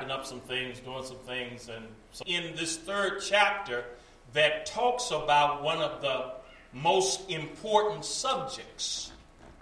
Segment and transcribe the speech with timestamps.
[0.00, 3.84] wrapping up some things, doing some things, and so in this third chapter
[4.32, 6.32] that talks about one of the
[6.72, 9.12] most important subjects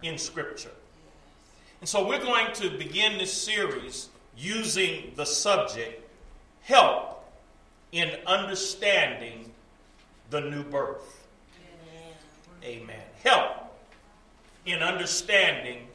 [0.03, 0.71] in Scripture.
[1.81, 6.09] And so we're going to begin this series using the subject
[6.63, 7.25] help
[7.91, 9.51] in understanding
[10.31, 11.27] the new birth.
[12.63, 12.83] Amen.
[12.83, 13.03] Amen.
[13.25, 13.75] Help
[14.67, 15.87] in understanding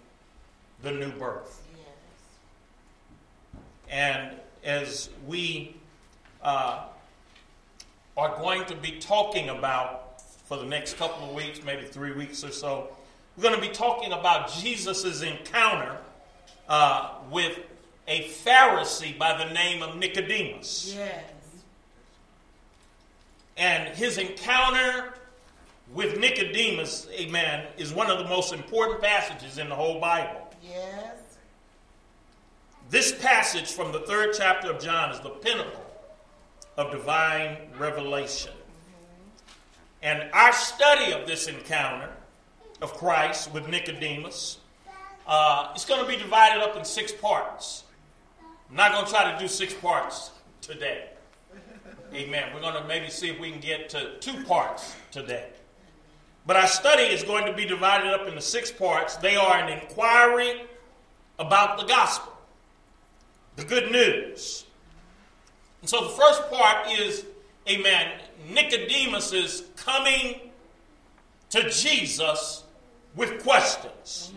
[0.81, 1.62] the new birth.
[3.93, 4.31] And
[4.63, 5.75] as we
[6.41, 6.85] uh,
[8.17, 12.43] are going to be talking about for the next couple of weeks, maybe three weeks
[12.43, 12.87] or so,
[13.37, 15.95] we're going to be talking about Jesus' encounter
[16.67, 17.59] uh, with
[18.07, 20.95] a Pharisee by the name of Nicodemus.
[20.97, 21.23] Yes.
[23.57, 25.13] And his encounter
[25.93, 30.42] with Nicodemus, amen, is one of the most important passages in the whole Bible.
[32.93, 35.83] This passage from the third chapter of John is the pinnacle
[36.77, 38.51] of divine revelation.
[40.03, 42.11] And our study of this encounter
[42.83, 44.59] of Christ with Nicodemus
[45.25, 47.83] uh, is going to be divided up in six parts.
[48.69, 50.29] I'm not going to try to do six parts
[50.61, 51.07] today.
[52.13, 52.51] Amen.
[52.53, 55.47] We're going to maybe see if we can get to two parts today.
[56.45, 59.15] But our study is going to be divided up into six parts.
[59.15, 60.67] They are an inquiry
[61.39, 62.32] about the gospel
[63.55, 64.65] the good news.
[65.81, 67.25] And so the first part is,
[67.69, 70.39] amen, Nicodemus is coming
[71.49, 72.63] to Jesus
[73.15, 74.31] with questions.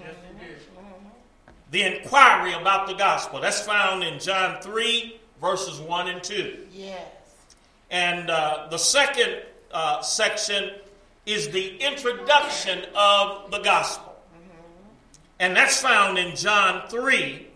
[1.70, 3.40] The inquiry about the gospel.
[3.40, 6.66] That's found in John 3, verses 1 and 2.
[6.72, 7.06] Yes.
[7.90, 10.72] And uh, the second uh, section
[11.26, 14.14] is the introduction of the gospel.
[15.38, 17.46] And that's found in John 3,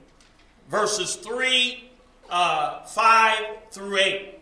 [0.70, 1.90] verses 3,
[2.30, 4.34] uh, 5 through 8.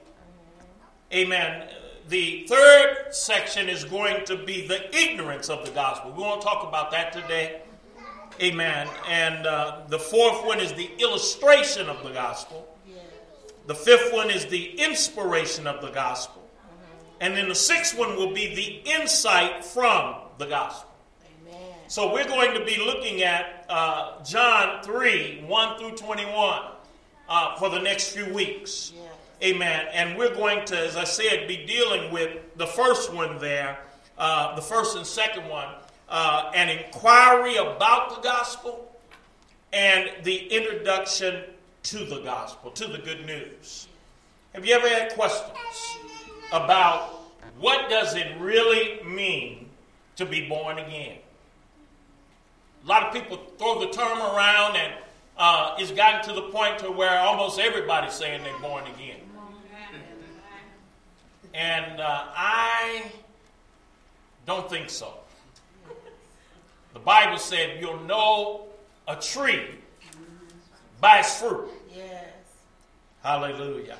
[1.14, 1.68] Amen.
[2.08, 6.12] The third section is going to be the ignorance of the gospel.
[6.12, 7.62] We won't talk about that today.
[8.40, 8.88] Amen.
[9.08, 12.68] And uh, the fourth one is the illustration of the gospel.
[13.66, 16.48] The fifth one is the inspiration of the gospel.
[17.20, 20.87] And then the sixth one will be the insight from the gospel.
[21.88, 26.62] So we're going to be looking at uh, John 3 1 through 21
[27.30, 28.92] uh, for the next few weeks.
[29.42, 29.86] Amen.
[29.94, 33.78] And we're going to, as I said, be dealing with the first one there,
[34.18, 35.68] uh, the first and second one,
[36.10, 38.94] uh, an inquiry about the gospel
[39.72, 41.42] and the introduction
[41.84, 43.88] to the gospel, to the good news.
[44.52, 45.56] Have you ever had questions
[46.52, 47.14] about
[47.58, 49.70] what does it really mean
[50.16, 51.16] to be born again?
[52.84, 54.92] A lot of people throw the term around, and
[55.36, 59.20] uh, it's gotten to the point to where almost everybody's saying they're born again.
[61.54, 63.10] And uh, I
[64.46, 65.12] don't think so.
[66.92, 68.66] The Bible said you'll know
[69.06, 69.66] a tree
[71.00, 71.68] by its fruit.
[71.94, 72.24] Yes.
[73.22, 73.96] Hallelujah.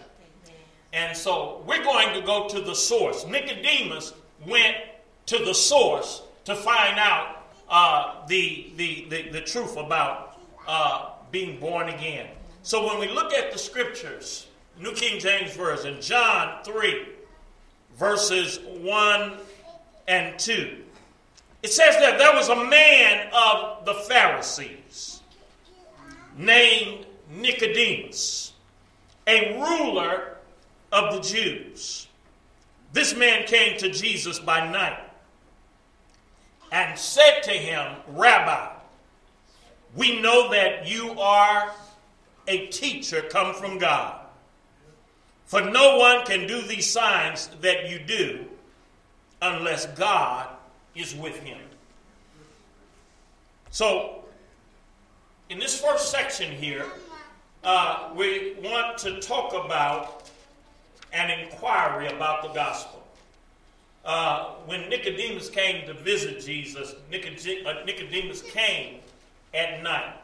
[0.93, 3.27] And so we're going to go to the source.
[3.27, 4.15] Nicodemus
[4.47, 4.77] went
[5.27, 7.38] to the source to find out
[7.69, 12.29] uh, the, the, the, the, truth about uh, being born again.
[12.62, 14.47] So when we look at the scriptures,
[14.81, 17.09] New King James Version, John 3,
[17.97, 19.33] verses 1
[20.06, 20.79] and 2,
[21.62, 25.21] it says that there was a man of the Pharisees
[26.37, 28.53] named Nicodemus,
[29.27, 30.37] a ruler
[30.93, 32.09] of the Jews.
[32.93, 35.08] This man came to Jesus by night
[36.73, 38.73] and said to him, Rabbi,
[39.95, 41.73] we know that you are
[42.47, 44.21] a teacher come from God.
[45.47, 48.47] For no one can do these signs that you do
[49.41, 50.49] unless God
[50.95, 51.59] is with him.
[53.71, 54.25] So,
[55.49, 56.85] in this first section here,
[57.65, 60.31] uh, we want to talk about
[61.12, 63.07] an inquiry about the gospel
[64.08, 69.00] uh, when Nicodemus came to visit Jesus, uh, Nicodemus came
[69.52, 70.14] at night.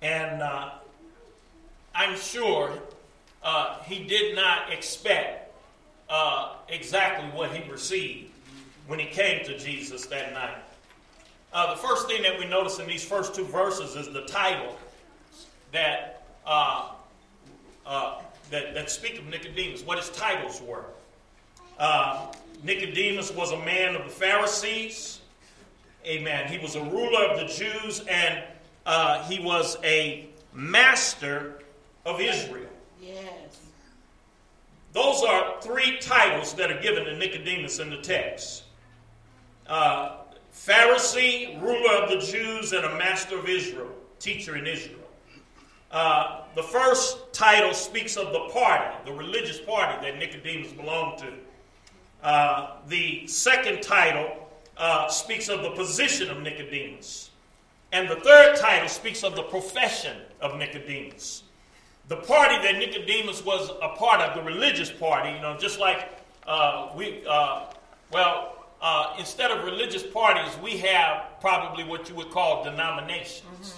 [0.00, 0.70] And uh,
[1.94, 2.72] I'm sure
[3.44, 5.54] uh, he did not expect
[6.08, 8.30] uh, exactly what he received
[8.86, 10.56] when he came to Jesus that night.
[11.52, 14.74] Uh, the first thing that we notice in these first two verses is the title
[15.70, 20.86] that, that, that speak of Nicodemus, what his titles were.
[21.82, 22.26] Uh,
[22.62, 25.18] Nicodemus was a man of the Pharisees.
[26.06, 26.46] Amen.
[26.46, 28.44] He was a ruler of the Jews, and
[28.86, 31.58] uh, he was a master
[32.06, 32.70] of Israel.
[33.00, 33.58] Yes.
[34.92, 38.62] Those are three titles that are given to Nicodemus in the text
[39.66, 40.18] uh,
[40.54, 43.90] Pharisee, ruler of the Jews, and a master of Israel,
[44.20, 45.00] teacher in Israel.
[45.90, 51.32] Uh, the first title speaks of the party, the religious party that Nicodemus belonged to.
[52.22, 57.30] Uh, the second title uh, speaks of the position of Nicodemus.
[57.92, 61.42] And the third title speaks of the profession of Nicodemus.
[62.08, 66.10] The party that Nicodemus was a part of, the religious party, you know, just like
[66.46, 67.66] uh, we, uh,
[68.12, 73.74] well, uh, instead of religious parties, we have probably what you would call denominations.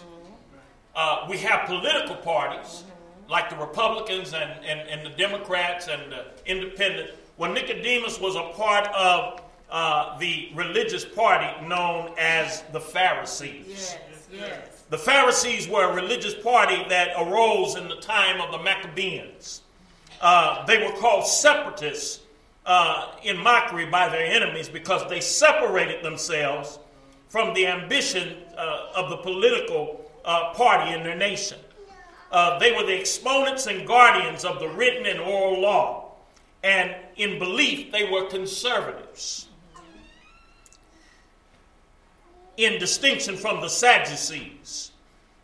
[0.97, 1.31] Mm-hmm.
[1.31, 3.31] we have political parties, mm-hmm.
[3.31, 7.11] like the Republicans and, and, and the Democrats and the independent.
[7.37, 9.41] Well, Nicodemus was a part of
[9.71, 13.67] uh, the religious party known as the Pharisees.
[13.69, 13.99] Yes,
[14.33, 14.83] yes.
[14.91, 19.63] The Pharisees were a religious party that arose in the time of the Maccabees.
[20.21, 22.21] Uh, they were called separatists
[22.67, 26.79] uh, in mockery by their enemies because they separated themselves
[27.29, 31.59] from the ambition uh, of the political uh, party in their nation.
[32.31, 36.14] Uh, they were the exponents and guardians of the written and oral law.
[36.65, 39.49] And in belief, they were conservatives
[42.57, 44.91] in distinction from the Sadducees,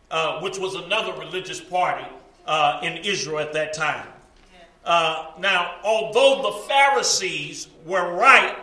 [0.09, 2.07] uh, which was another religious party
[2.47, 4.07] uh, in Israel at that time.
[4.83, 8.57] Uh, now, although the Pharisees were right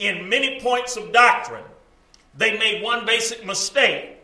[0.00, 1.62] in many points of doctrine,
[2.36, 4.16] they made one basic mistake,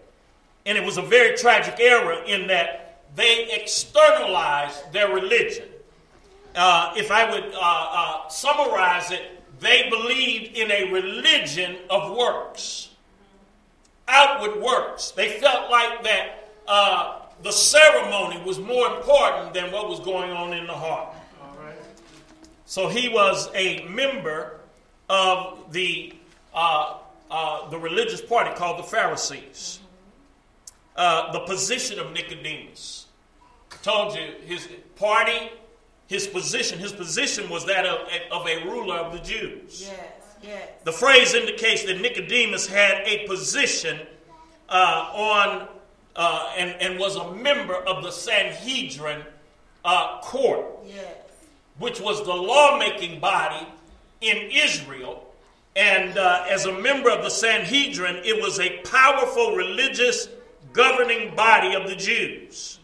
[0.65, 5.69] and it was a very tragic error in that they externalized their religion.
[6.57, 12.91] Uh, if I would uh, uh, summarize it, they believed in a religion of works
[14.09, 15.11] outward works.
[15.13, 20.53] They felt like that uh, the ceremony was more important than what was going on
[20.53, 21.15] in the heart.
[22.67, 24.61] So he was a member
[25.09, 26.15] of the
[26.53, 26.99] uh,
[27.31, 29.81] uh, the religious party called the Pharisees.
[30.97, 33.07] Uh, the position of Nicodemus.
[33.71, 34.67] I told you his
[34.97, 35.51] party,
[36.07, 36.79] his position.
[36.79, 39.83] His position was that of, of a ruler of the Jews.
[39.83, 40.01] Yes.
[40.43, 40.69] yes.
[40.85, 44.01] The phrase indicates that Nicodemus had a position
[44.69, 45.69] uh, on
[46.15, 49.23] uh, and, and was a member of the Sanhedrin
[49.85, 51.15] uh, court, yes.
[51.79, 53.67] which was the lawmaking body
[54.21, 55.23] in Israel.
[55.77, 60.29] And uh, as a member of the Sanhedrin, it was a powerful religious
[60.73, 62.79] governing body of the Jews.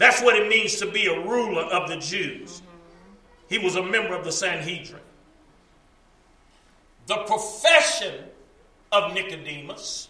[0.00, 2.62] That's what it means to be a ruler of the Jews.
[3.50, 5.02] He was a member of the Sanhedrin.
[7.06, 8.14] The profession
[8.92, 10.08] of Nicodemus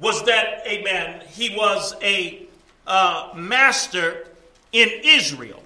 [0.00, 2.42] was that, amen, he was a
[2.88, 4.26] uh, master
[4.72, 5.62] in Israel.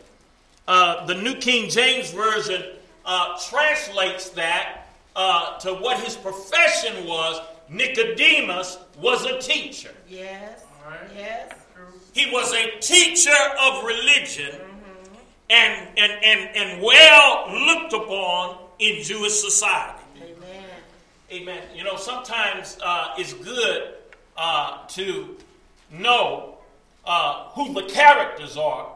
[0.69, 2.63] Uh, the New King James Version
[3.07, 7.41] uh, translates that uh, to what his profession was.
[7.71, 9.95] Nicodemus was a teacher.
[10.07, 10.67] Yes.
[11.17, 11.62] Yes.
[12.13, 13.31] He was a teacher
[13.61, 15.15] of religion mm-hmm.
[15.51, 20.03] and, and, and, and well looked upon in Jewish society.
[20.23, 20.65] Amen.
[21.33, 21.63] Amen.
[21.75, 23.95] You know, sometimes uh, it's good
[24.37, 25.37] uh, to
[25.91, 26.59] know
[27.05, 28.93] uh, who the characters are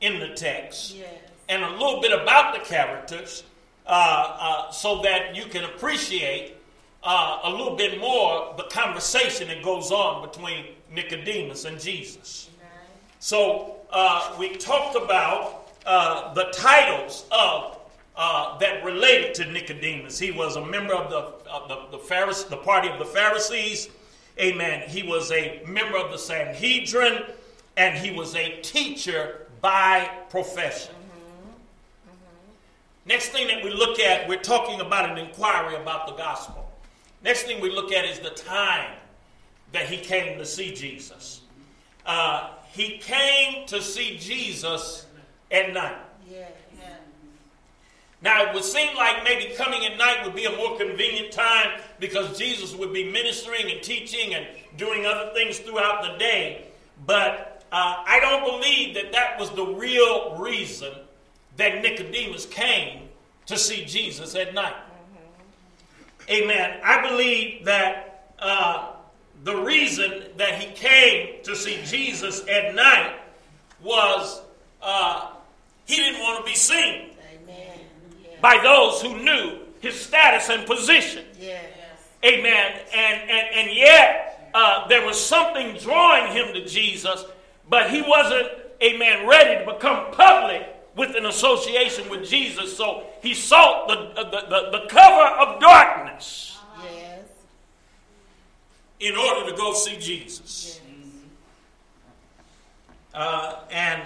[0.00, 1.08] in the text yes.
[1.48, 3.44] and a little bit about the characters
[3.86, 6.56] uh, uh so that you can appreciate
[7.02, 12.45] uh, a little bit more the conversation that goes on between Nicodemus and Jesus.
[13.26, 13.74] So
[14.38, 15.82] we talked about
[16.36, 17.76] the titles of
[18.16, 20.16] uh, that related to Nicodemus.
[20.16, 23.88] He was a member of the, of the, the, Pharise- the party of the Pharisees.
[24.38, 24.88] Amen.
[24.88, 27.24] He was a member of the Sanhedrin,
[27.76, 30.94] and he was a teacher by profession.
[30.94, 31.48] Mm-hmm.
[32.10, 33.08] Mm-hmm.
[33.08, 36.70] Next thing that we look at, we're talking about an inquiry about the gospel.
[37.24, 38.92] Next thing we look at is the time
[39.72, 41.40] that he came to see Jesus.
[42.06, 45.06] Uh, he came to see Jesus
[45.50, 45.96] at night.
[48.22, 51.80] Now, it would seem like maybe coming at night would be a more convenient time
[52.00, 56.66] because Jesus would be ministering and teaching and doing other things throughout the day.
[57.06, 60.92] But uh, I don't believe that that was the real reason
[61.56, 63.08] that Nicodemus came
[63.46, 64.74] to see Jesus at night.
[64.74, 66.44] Mm-hmm.
[66.44, 66.80] Amen.
[66.82, 68.92] I believe that uh,
[69.44, 73.16] the reason that he came to see Jesus at night
[73.82, 74.42] was
[74.82, 75.30] uh,
[75.84, 77.10] he didn't want to be seen
[78.40, 81.24] by those who knew his status and position.
[81.40, 81.64] Yes.
[82.24, 82.80] Amen.
[82.94, 87.24] And, and, and yet, uh, there was something drawing him to Jesus
[87.68, 88.48] but he wasn't,
[88.82, 90.62] amen, ready to become public
[90.94, 92.76] with an association with Jesus.
[92.76, 96.55] So he sought the, the, the, the cover of darkness.
[99.00, 100.80] In order to go see Jesus.
[103.14, 104.02] Uh, and,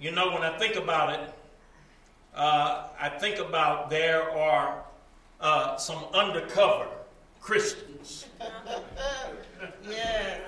[0.00, 1.34] you know, when I think about it,
[2.34, 4.82] uh, I think about there are
[5.40, 6.86] uh, some undercover
[7.40, 8.26] Christians
[9.88, 10.40] Yes.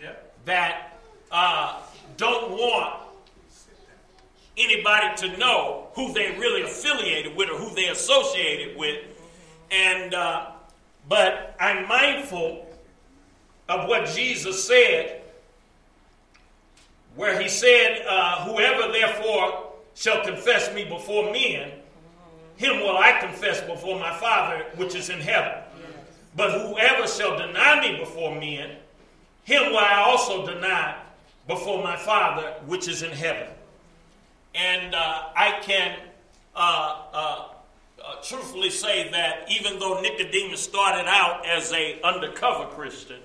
[0.00, 0.16] Yes.
[0.44, 0.98] that
[1.30, 1.80] uh,
[2.16, 3.02] don't want
[4.56, 9.04] anybody to know who they really affiliated with or who they associated with.
[9.70, 10.51] And uh,
[11.12, 12.66] but I'm mindful
[13.68, 15.20] of what Jesus said,
[17.16, 21.72] where he said, uh, "Whoever therefore shall confess me before men,
[22.56, 25.62] him will I confess before my Father which is in heaven.
[26.34, 28.78] But whoever shall deny me before men,
[29.44, 30.96] him will I also deny
[31.46, 33.48] before my Father which is in heaven."
[34.54, 35.94] And uh, I can
[36.56, 37.48] uh,
[38.04, 43.20] uh, truthfully say that even though Nicodemus started out as a undercover Christian,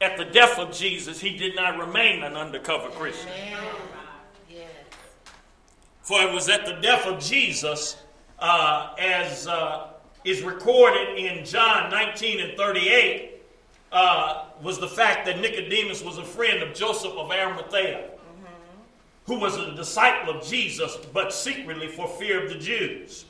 [0.00, 3.30] at the death of Jesus, he did not remain an undercover Christian.
[6.02, 7.96] For it was at the death of Jesus,
[8.38, 9.88] uh, as uh,
[10.24, 13.42] is recorded in John 19 and 38,
[13.92, 18.10] uh, was the fact that Nicodemus was a friend of Joseph of Arimathea,
[19.24, 23.25] who was a disciple of Jesus, but secretly for fear of the Jews.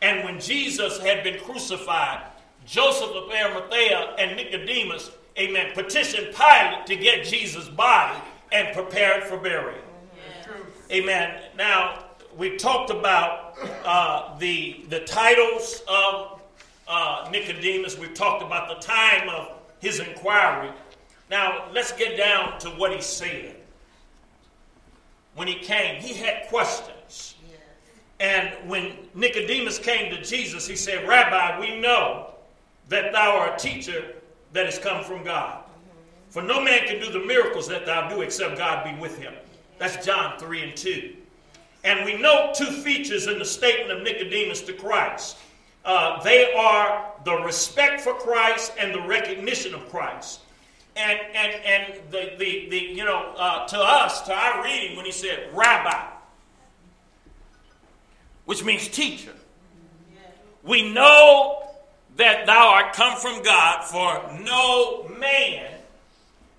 [0.00, 2.24] And when Jesus had been crucified,
[2.64, 8.18] Joseph of Arimathea and Nicodemus, amen, petitioned Pilate to get Jesus' body
[8.52, 9.80] and prepare it for burial.
[10.90, 11.42] Amen.
[11.56, 12.04] Now,
[12.36, 16.40] we talked about uh, the, the titles of
[16.86, 17.98] uh, Nicodemus.
[17.98, 20.70] We've talked about the time of his inquiry.
[21.30, 23.56] Now, let's get down to what he said.
[25.34, 26.97] When he came, he had questions.
[28.20, 32.30] And when Nicodemus came to Jesus, he said, Rabbi, we know
[32.88, 34.14] that thou art a teacher
[34.52, 35.62] that has come from God.
[36.30, 39.34] For no man can do the miracles that thou do except God be with him.
[39.78, 41.14] That's John 3 and 2.
[41.84, 45.38] And we note two features in the statement of Nicodemus to Christ.
[45.84, 50.40] Uh, they are the respect for Christ and the recognition of Christ.
[50.96, 55.06] And, and, and the, the, the, you know, uh, to us, to our reading, when
[55.06, 56.17] he said, Rabbi,
[58.48, 59.34] which means teacher,
[60.62, 61.68] we know
[62.16, 65.70] that thou art come from God, for no man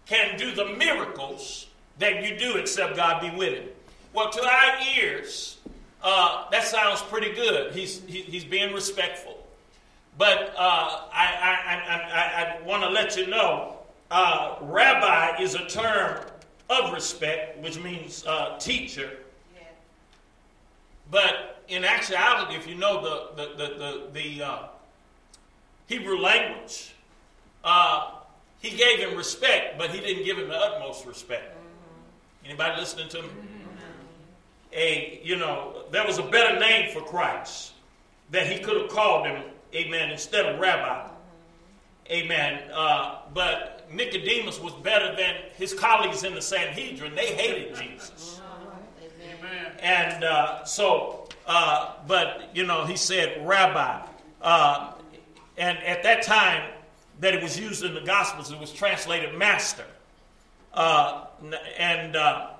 [0.06, 1.66] can do the miracles
[1.98, 3.70] that you do except God be with him.
[4.14, 5.58] Well, to our ears,
[6.04, 7.74] uh, that sounds pretty good.
[7.74, 9.44] He's, he, he's being respectful.
[10.16, 13.80] But uh, I, I, I, I, I want to let you know
[14.12, 16.24] uh, rabbi is a term
[16.70, 19.10] of respect, which means uh, teacher.
[21.10, 24.60] But in actuality, if you know the, the, the, the, the uh,
[25.88, 26.94] Hebrew language,
[27.64, 28.12] uh,
[28.60, 31.56] he gave him respect, but he didn't give him the utmost respect.
[32.46, 33.30] Anybody listening to me?
[34.74, 37.74] A, you know, there was a better name for Christ
[38.32, 41.10] that he could have called him, amen, instead of rabbi.
[42.12, 42.64] Amen.
[42.74, 47.16] Uh, but Nicodemus was better than his colleagues in the Sanhedrin.
[47.16, 48.42] They hated Jesus.
[49.24, 49.72] Amen.
[49.82, 51.19] And uh, so,
[51.50, 54.06] uh, but, you know, he said, Rabbi.
[54.40, 54.94] Uh,
[55.58, 56.70] and at that time
[57.22, 59.86] that it was used in the Gospels, it was translated master.
[60.72, 61.26] Uh,
[61.80, 62.52] and uh,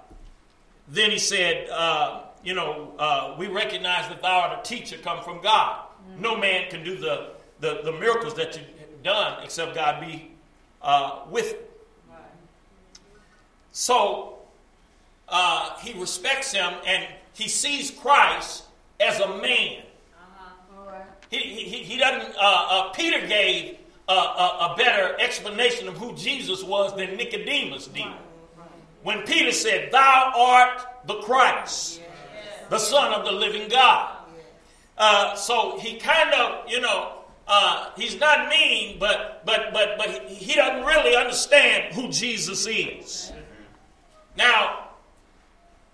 [0.88, 5.24] then he said, uh, you know, uh, we recognize that thou art a teacher come
[5.24, 5.86] from God.
[6.18, 10.32] No man can do the, the, the miracles that you've done except God be
[10.82, 11.60] uh, with you.
[13.72, 14.40] So
[15.28, 18.64] uh, he respects him and he sees Christ
[19.00, 19.84] as a man.
[20.78, 21.04] All right.
[21.30, 23.78] He, he, he doesn't, uh, uh, Peter gave
[24.08, 28.06] a, a, a better explanation of who Jesus was than Nicodemus did.
[29.04, 32.02] When Peter said, Thou art the Christ,
[32.70, 34.18] the Son of the living God.
[34.98, 40.10] Uh, so he kind of, you know, uh, he's not mean, but but but but
[40.28, 43.32] he, he doesn't really understand who Jesus is.
[44.38, 44.89] Now,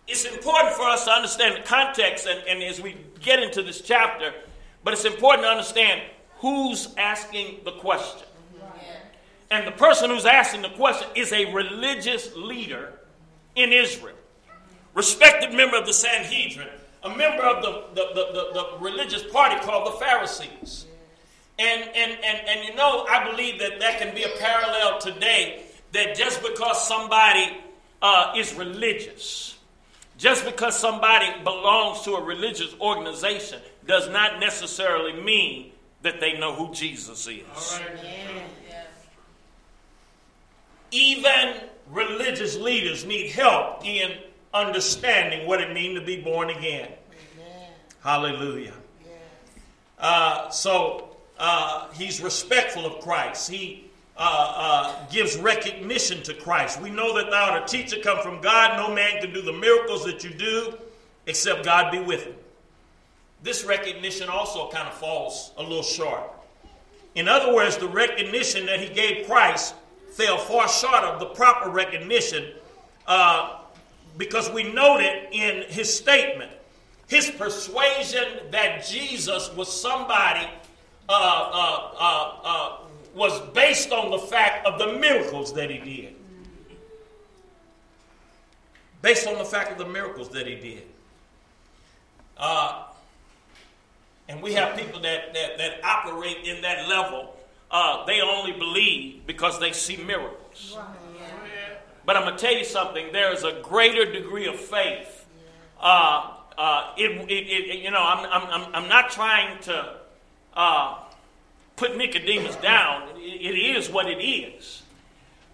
[0.08, 3.82] it's important for us to understand the context, and, and as we get into this
[3.82, 4.34] chapter,
[4.84, 6.02] but it's important to understand
[6.38, 8.28] who's asking the question.
[9.52, 12.94] And the person who's asking the question is a religious leader
[13.56, 14.16] in Israel,
[14.94, 16.68] respected member of the Sanhedrin,
[17.04, 20.88] a member of the, the, the, the, religious party called the Pharisees.
[21.58, 25.64] And, and, and, and you know, I believe that that can be a parallel today
[25.94, 27.58] that just because somebody
[28.02, 29.55] uh, is religious,
[30.18, 36.54] just because somebody belongs to a religious organization, does not necessarily mean that they know
[36.54, 37.82] who Jesus is.
[40.92, 41.56] Even
[41.90, 44.12] religious leaders need help in
[44.54, 46.90] understanding what it means to be born again.
[46.90, 47.70] Amen.
[48.02, 48.74] Hallelujah.
[49.04, 49.12] Yes.
[50.00, 53.50] Uh, so uh, he's respectful of Christ.
[53.50, 53.85] He
[54.18, 56.82] uh, uh, gives recognition to Christ.
[56.82, 58.78] We know that thou art a teacher come from God.
[58.78, 60.78] No man can do the miracles that you do
[61.26, 62.36] except God be with him.
[63.44, 66.24] This recognition also kind of falls a little short.
[67.16, 69.76] In other words, the recognition that he gave Christ
[70.12, 72.54] fell far short of the proper recognition
[73.08, 73.60] uh,
[74.18, 76.52] because we noted in his statement
[77.08, 80.48] his persuasion that Jesus was somebody
[81.08, 82.78] uh, uh, uh, uh,
[83.16, 86.16] was based on the fact of the miracles that he did.
[89.02, 90.84] Based on the fact of the miracles that he did.
[92.38, 92.84] Uh,
[94.28, 97.38] and we have people that, that, that operate in that level.
[97.72, 100.78] Uh, they only believe because they see miracles.
[102.06, 103.12] But I'm going to tell you something.
[103.14, 105.26] There is a greater degree of faith.
[105.80, 109.96] Uh, uh, it, it, it, you know, I'm, I'm, I'm not trying to
[110.54, 111.00] uh,
[111.76, 113.10] put Nicodemus down.
[113.18, 114.84] It is what it is.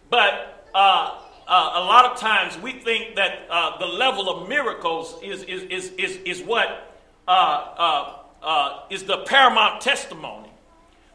[0.10, 5.16] But uh, uh, a lot of times we think that uh, the level of miracles
[5.24, 6.92] is, is, is, is, is what
[7.28, 10.50] uh, uh, is the paramount testimony.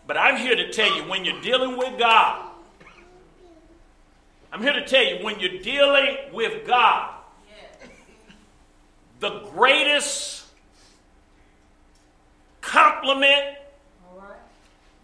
[0.06, 2.50] But I'm here to tell you when you're dealing with God,
[4.52, 7.14] I'm here to tell you when you're dealing with God,
[9.20, 10.44] the greatest
[12.60, 13.55] compliment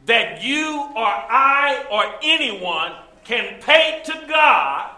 [0.06, 2.92] that you or I or anyone
[3.24, 4.90] can pay to God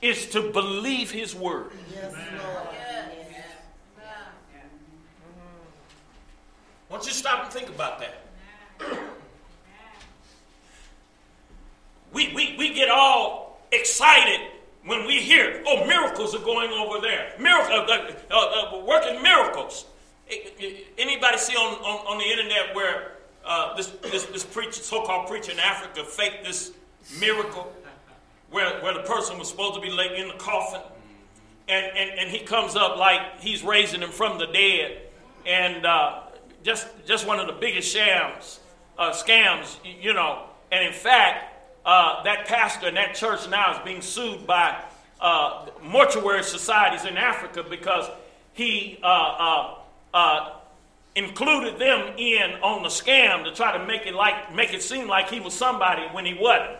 [0.00, 1.72] is to believe His word.
[1.92, 2.66] Yes, Lord.
[6.88, 8.14] Why don't you stop and think about that?
[12.12, 14.40] we, we, we get all excited
[14.84, 17.32] when we hear, oh, miracles are going over there.
[17.40, 19.86] Miracle, uh, uh, uh, working miracles.
[20.96, 23.15] Anybody see on, on, on the internet where
[23.46, 26.72] uh, this, this, this preacher, so-called preacher in Africa faked this
[27.20, 27.72] miracle
[28.50, 30.80] where, where the person was supposed to be laid in the coffin
[31.68, 35.02] and, and, and he comes up like he's raising him from the dead
[35.46, 36.20] and uh,
[36.62, 38.60] just just one of the biggest shams,
[38.98, 40.44] uh, scams, you know.
[40.72, 41.54] And in fact,
[41.84, 44.82] uh, that pastor and that church now is being sued by
[45.20, 48.10] uh, mortuary societies in Africa because
[48.52, 49.74] he uh, uh,
[50.12, 50.55] uh,
[51.16, 55.08] included them in on the scam to try to make it like make it seem
[55.08, 56.78] like he was somebody when he wasn't.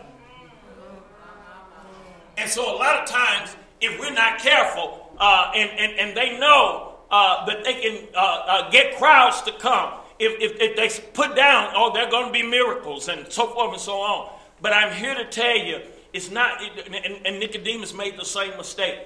[2.37, 6.95] And so a lot of times, if we're not careful, and, and, and they know
[7.09, 9.93] uh, that they can uh, uh, get crowds to come.
[10.19, 13.47] If, if, if they put down, oh, there are going to be miracles and so
[13.47, 14.33] forth and so on.
[14.61, 15.81] But I'm here to tell you,
[16.13, 18.99] it's not, and, and Nicodemus made the same mistake.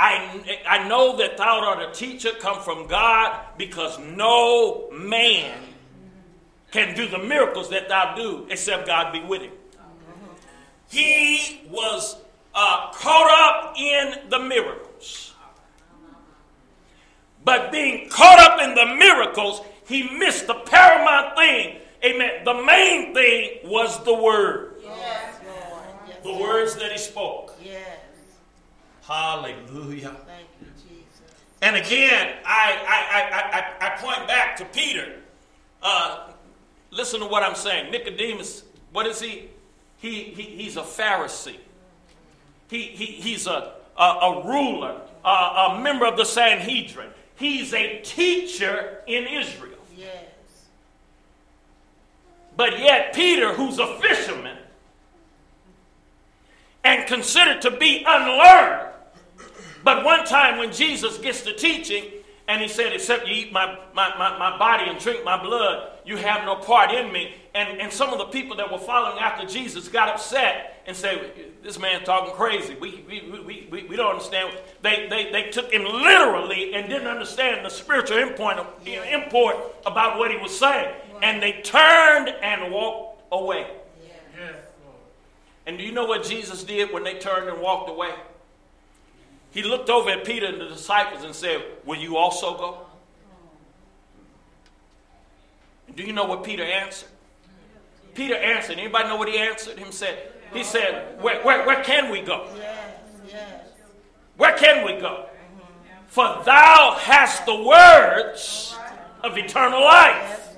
[0.00, 5.58] I, I know that thou art a teacher come from God because no man
[6.70, 9.52] can do the miracles that thou do except God be with him.
[10.88, 12.16] He was
[12.54, 15.34] uh, caught up in the miracles.
[17.44, 21.78] But being caught up in the miracles, he missed the paramount thing.
[22.04, 22.44] Amen.
[22.44, 24.76] The main thing was the word.
[24.84, 25.40] Yes,
[26.06, 27.56] Yes, the words that he spoke.
[27.62, 27.97] Yes.
[29.08, 30.14] Hallelujah.
[30.26, 31.22] Thank you, Jesus.
[31.62, 35.14] And again, I, I, I, I, I point back to Peter.
[35.82, 36.28] Uh,
[36.90, 37.90] listen to what I'm saying.
[37.90, 39.48] Nicodemus, what is he?
[39.96, 41.56] He, he he's a Pharisee.
[42.68, 47.08] He, he, he's a, a, a ruler, a, a member of the Sanhedrin.
[47.36, 49.78] He's a teacher in Israel.
[49.96, 50.24] Yes.
[52.58, 54.58] But yet, Peter, who's a fisherman
[56.84, 58.87] and considered to be unlearned,
[59.84, 62.04] but one time when Jesus gets to teaching,
[62.48, 65.90] and he said, Except you eat my, my, my, my body and drink my blood,
[66.04, 67.34] you have no part in me.
[67.54, 71.30] And, and some of the people that were following after Jesus got upset and said,
[71.62, 72.74] This man's talking crazy.
[72.80, 74.56] We, we, we, we, we don't understand.
[74.82, 80.30] They, they, they took him literally and didn't understand the spiritual import, import about what
[80.30, 80.94] he was saying.
[81.22, 83.66] And they turned and walked away.
[84.02, 84.54] Yes.
[85.66, 88.14] And do you know what Jesus did when they turned and walked away?
[89.50, 92.78] He looked over at Peter and the disciples and said, Will you also go?
[95.94, 97.08] Do you know what Peter answered?
[98.14, 98.78] Peter answered.
[98.78, 99.78] Anybody know what he answered?
[99.78, 102.48] Him said, He said, where, where, where can we go?
[104.36, 105.26] Where can we go?
[106.08, 108.76] For thou hast the words
[109.22, 110.56] of eternal life.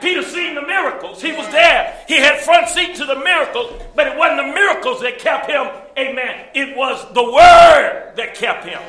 [0.00, 1.22] Peter seen the miracles.
[1.22, 1.98] He was there.
[2.06, 5.68] He had front seat to the miracles, but it wasn't the miracles that kept him.
[5.98, 6.46] Amen.
[6.54, 8.80] It was the word that kept him.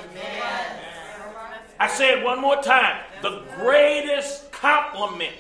[1.80, 3.02] I say it one more time.
[3.22, 5.36] The greatest compliment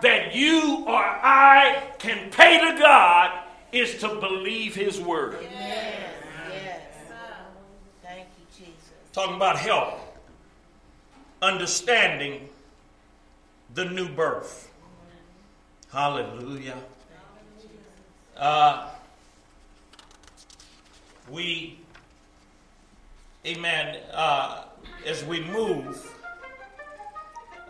[0.00, 5.38] that you or I can pay to God is to believe his word.
[5.42, 6.12] Yes,
[6.52, 6.80] yes.
[8.02, 8.92] Thank you, Jesus.
[9.12, 9.98] Talking about help,
[11.42, 12.48] understanding
[13.74, 14.70] the new birth.
[15.92, 16.76] Hallelujah.
[18.36, 18.90] Uh,
[21.30, 21.78] we,
[23.46, 24.64] amen, uh,
[25.06, 26.10] as we move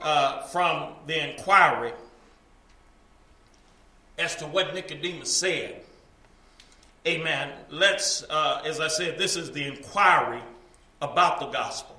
[0.01, 1.93] uh, from the inquiry
[4.19, 5.83] as to what Nicodemus said,
[7.07, 10.43] amen, let's, uh, as I said, this is the inquiry
[11.01, 11.97] about the gospel.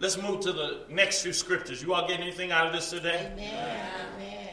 [0.00, 1.82] Let's move to the next few scriptures.
[1.82, 3.30] You all get anything out of this today?
[3.32, 3.90] Amen.
[4.14, 4.48] Amen.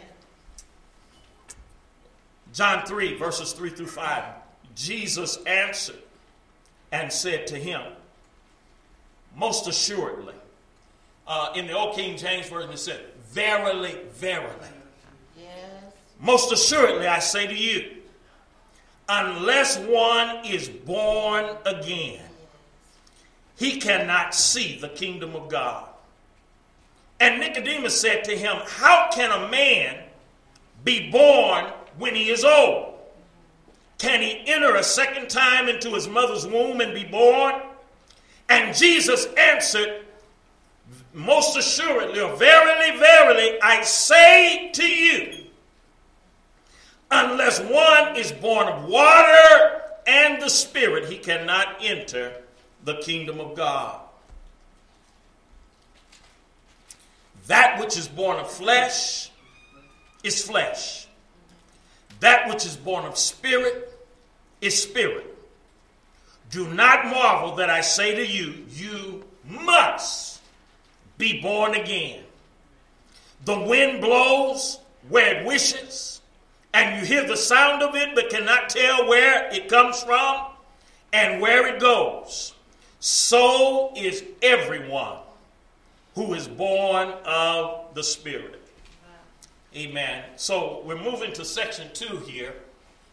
[2.51, 4.23] John 3, verses 3 through 5.
[4.75, 6.01] Jesus answered
[6.91, 7.81] and said to him,
[9.35, 10.35] Most assuredly,
[11.27, 14.53] uh, in the Old King James Version, it said, Verily, verily.
[15.37, 15.47] Yes.
[16.19, 17.97] Most assuredly, I say to you,
[19.09, 22.21] unless one is born again,
[23.57, 25.87] he cannot see the kingdom of God.
[27.19, 29.97] And Nicodemus said to him, How can a man
[30.83, 31.65] be born
[31.97, 32.94] when he is old?
[33.97, 37.55] Can he enter a second time into his mother's womb and be born?
[38.49, 40.05] And Jesus answered,
[41.13, 45.45] Most assuredly, or verily, verily, I say to you,
[47.10, 52.34] unless one is born of water and the Spirit, he cannot enter
[52.84, 54.01] the kingdom of God.
[57.47, 59.29] That which is born of flesh
[60.23, 61.04] is flesh.
[62.19, 63.91] That which is born of spirit
[64.62, 65.36] is spirit.
[66.51, 70.41] Do not marvel that I say to you, you must
[71.17, 72.23] be born again.
[73.43, 76.21] The wind blows where it wishes,
[76.73, 80.47] and you hear the sound of it, but cannot tell where it comes from
[81.13, 82.54] and where it goes.
[82.99, 85.17] So is everyone
[86.15, 88.64] who is born of the Spirit.
[89.75, 90.23] Amen.
[90.38, 92.53] So we're moving to section two here.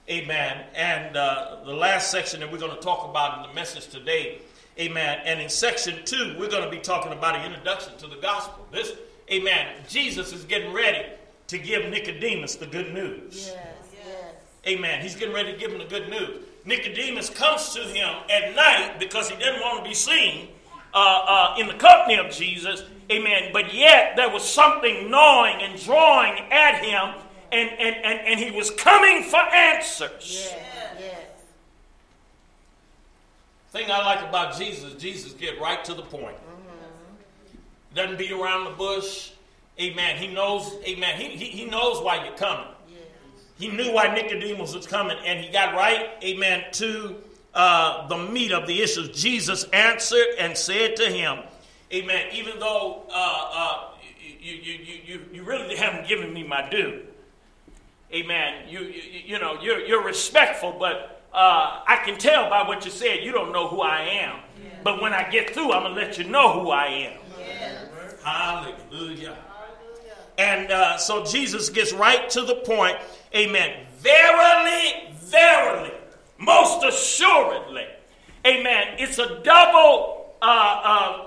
[0.09, 0.65] Amen.
[0.77, 4.43] And uh, the last section that we're going to talk about in the message today.
[4.79, 5.21] Amen.
[5.25, 8.65] And in section two, we're going to be talking about an introduction to the gospel.
[8.71, 8.93] This,
[9.31, 9.75] amen.
[9.89, 11.05] Jesus is getting ready
[11.49, 13.53] to give Nicodemus the good news.
[13.53, 14.35] Yes, yes.
[14.69, 15.03] Amen.
[15.03, 16.45] He's getting ready to give him the good news.
[16.65, 20.47] Nicodemus comes to him at night because he didn't want to be seen
[20.95, 22.85] uh, uh, in the company of Jesus.
[23.13, 23.51] Amen.
[23.53, 27.23] But yet there was something gnawing and drawing at him,
[27.53, 30.49] and, and, and, and he was coming for answers.
[30.51, 30.59] Yes,
[30.99, 31.21] yes.
[33.71, 36.37] Thing I like about Jesus, Jesus get right to the point.
[37.95, 39.33] Doesn't beat around the bush.
[39.81, 40.17] Amen.
[40.17, 41.21] He knows, amen.
[41.21, 42.67] He, he, he knows why you're coming.
[42.89, 42.99] Yes.
[43.59, 47.17] He knew why Nicodemus was coming, and he got right, amen, to
[47.55, 49.09] uh, the meat of the issues.
[49.11, 51.41] Jesus answered and said to him,
[51.93, 53.89] amen, even though uh, uh,
[54.41, 57.03] you, you, you, you, you really haven't given me my due,
[58.13, 62.85] amen, you, you, you know, you're, you're respectful, but uh, I can tell by what
[62.85, 64.41] you said, you don't know who I am.
[64.85, 67.21] But when I get through, I'm going to let you know who I am.
[68.25, 69.37] Hallelujah.
[70.39, 72.97] And uh, so Jesus gets right to the point.
[73.35, 73.87] Amen.
[73.99, 75.93] Verily, verily,
[76.39, 77.87] most assuredly.
[78.47, 78.97] Amen.
[78.99, 81.27] It's a double uh, uh,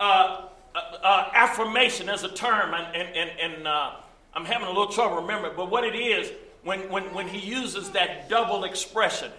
[0.00, 3.92] uh, uh, affirmation as a term, and, and, and, uh,
[4.34, 5.54] I'm having a little trouble remembering.
[5.56, 6.32] But what it is,
[6.64, 9.30] when, when, when he uses that double expression,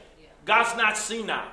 [0.46, 1.44] God's not senile.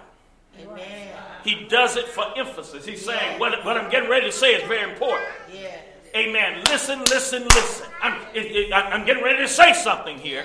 [0.61, 1.09] Amen.
[1.45, 2.85] He does it for emphasis.
[2.85, 5.29] He's saying, what, what I'm getting ready to say is very important.
[5.53, 5.79] Yes.
[6.15, 6.63] Amen.
[6.69, 7.87] Listen, listen, listen.
[8.03, 10.45] I'm, it, it, I'm getting ready to say something here.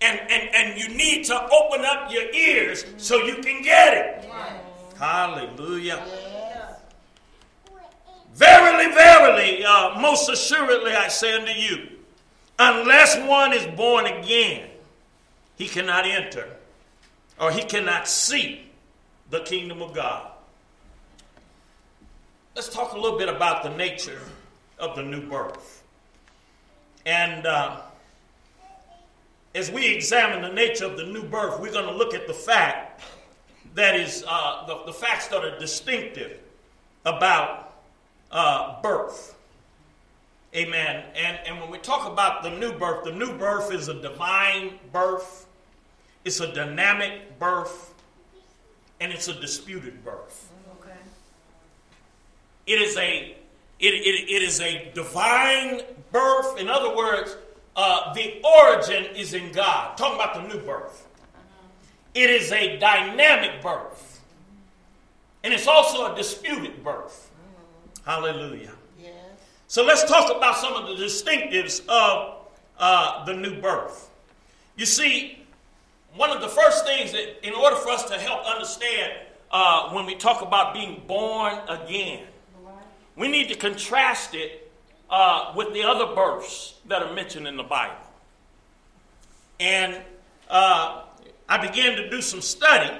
[0.00, 4.30] And, and, and you need to open up your ears so you can get it.
[4.98, 6.04] Hallelujah.
[8.34, 11.88] Verily, verily, uh, most assuredly I say unto you,
[12.58, 14.70] unless one is born again,
[15.56, 16.48] he cannot enter
[17.40, 18.70] or he cannot see
[19.30, 20.30] the kingdom of God.
[22.56, 24.20] Let's talk a little bit about the nature
[24.78, 25.82] of the new birth.
[27.06, 27.80] And uh,
[29.54, 32.34] as we examine the nature of the new birth, we're going to look at the
[32.34, 33.02] fact
[33.74, 36.38] that is uh, the, the facts that are distinctive
[37.04, 37.63] about
[38.34, 39.34] uh, birth.
[40.54, 41.04] Amen.
[41.16, 44.78] And, and when we talk about the new birth, the new birth is a divine
[44.92, 45.46] birth,
[46.24, 47.94] it's a dynamic birth,
[49.00, 50.50] and it's a disputed birth.
[50.80, 50.96] Okay.
[52.66, 53.36] It is a
[53.80, 56.58] it, it, it is a divine birth.
[56.58, 57.36] In other words,
[57.76, 59.96] uh, the origin is in God.
[59.96, 61.06] Talking about the new birth.
[62.14, 64.22] It is a dynamic birth.
[65.42, 67.30] And it's also a disputed birth.
[68.04, 68.72] Hallelujah.
[69.00, 69.14] Yes.
[69.66, 72.46] So let's talk about some of the distinctives of
[72.78, 74.10] uh, the new birth.
[74.76, 75.38] You see,
[76.14, 79.12] one of the first things that, in order for us to help understand
[79.50, 82.26] uh, when we talk about being born again,
[83.16, 84.70] we need to contrast it
[85.08, 87.94] uh, with the other births that are mentioned in the Bible.
[89.60, 89.96] And
[90.50, 91.04] uh,
[91.48, 92.92] I began to do some study.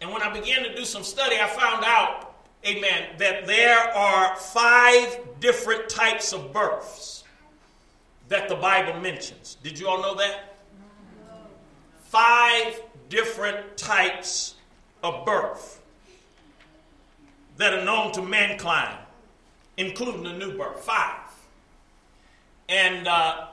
[0.00, 2.23] And when I began to do some study, I found out,
[2.66, 7.24] amen, that there are five different types of births
[8.28, 9.56] that the Bible mentions.
[9.62, 10.56] Did you all know that?
[12.04, 14.54] Five different types
[15.02, 15.80] of birth
[17.56, 18.98] that are known to mankind,
[19.76, 20.80] including the new birth.
[20.80, 21.20] Five.
[22.68, 23.48] And uh,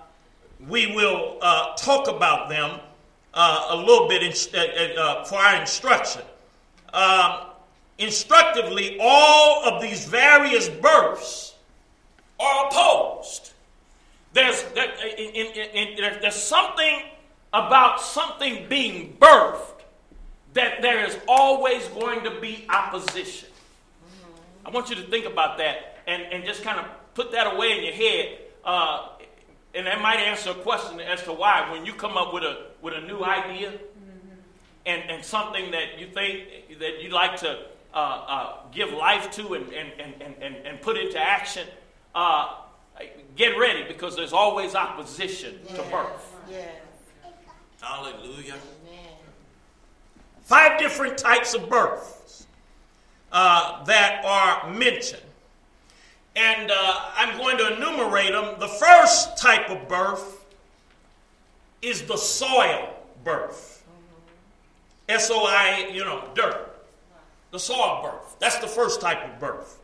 [0.68, 2.80] we will uh, talk about them
[3.34, 6.22] uh, a little bit in, uh, uh, for our instruction.
[6.94, 7.51] Um,
[8.02, 11.56] instructively, all of these various births
[12.40, 13.54] are opposed.
[14.34, 17.04] There's, there, in, in, in, there's something
[17.54, 19.82] about something being birthed
[20.54, 23.50] that there is always going to be opposition.
[24.66, 27.78] I want you to think about that and, and just kind of put that away
[27.78, 28.38] in your head.
[28.64, 29.10] Uh,
[29.74, 32.68] and that might answer a question as to why when you come up with a
[32.82, 33.72] with a new idea
[34.86, 39.54] and, and something that you think that you'd like to uh, uh, give life to
[39.54, 41.68] and, and, and, and, and put into action,
[42.16, 42.56] uh,
[43.36, 45.78] get ready because there's always opposition yes.
[45.78, 46.36] to birth.
[46.50, 46.76] Yes.
[47.82, 48.54] Hallelujah.
[48.54, 49.14] Amen.
[50.42, 52.46] Five different types of births
[53.32, 55.22] uh, that are mentioned.
[56.36, 58.60] And uh, I'm going to enumerate them.
[58.60, 60.46] The first type of birth
[61.82, 63.84] is the soil birth.
[65.10, 66.71] S O I, you know, dirt.
[67.52, 68.38] The soil birth.
[68.40, 69.80] That's the first type of birth.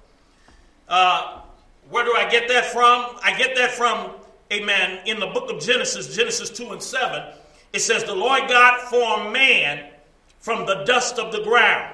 [0.88, 1.41] Uh,
[1.89, 3.17] where do I get that from?
[3.21, 4.12] I get that from,
[4.51, 7.34] amen, in the book of Genesis, Genesis 2 and 7.
[7.73, 9.91] It says, The Lord God formed man
[10.39, 11.93] from the dust of the ground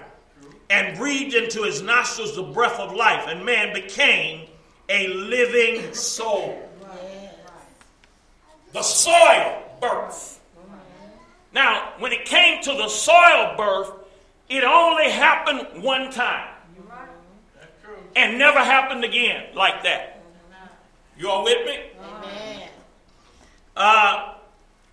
[0.70, 4.48] and breathed into his nostrils the breath of life, and man became
[4.90, 6.70] a living soul.
[8.74, 10.40] The soil birth.
[11.54, 13.92] Now, when it came to the soil birth,
[14.54, 16.50] it only happened one time.
[18.16, 20.22] And never happened again like that.
[21.18, 21.80] You all with me?
[22.00, 22.70] Amen.
[23.76, 24.36] Uh,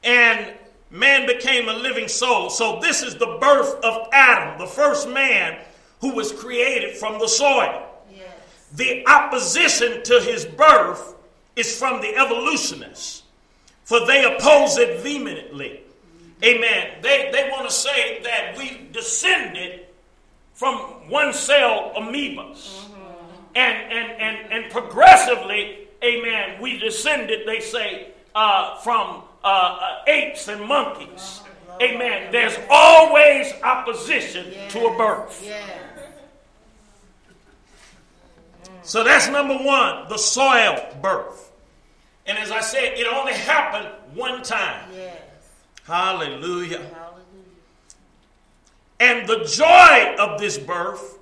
[0.02, 0.54] and
[0.90, 2.48] man became a living soul.
[2.48, 5.58] So this is the birth of Adam, the first man
[6.00, 7.86] who was created from the soil.
[8.10, 8.30] Yes.
[8.74, 11.14] The opposition to his birth
[11.56, 13.24] is from the evolutionists,
[13.84, 15.82] for they oppose it vehemently.
[16.42, 16.98] Amen.
[17.02, 19.86] They, they want to say that we descended
[20.54, 20.76] from
[21.10, 22.84] one cell amoebas.
[23.54, 29.46] And, and, and, and progressively, amen, we descended, they say, uh, from uh,
[29.80, 31.40] uh, apes and monkeys.
[31.82, 32.30] Amen.
[32.30, 34.72] There's always opposition Yes.
[34.72, 35.42] to a birth.
[35.44, 35.68] Yes.
[38.82, 41.50] So that's number one, the soil birth.
[42.26, 44.88] And as I said, it only happened one time.
[44.94, 45.09] Yes.
[45.86, 46.78] Hallelujah.
[46.78, 47.20] Hallelujah.
[49.00, 51.18] And the joy of this birth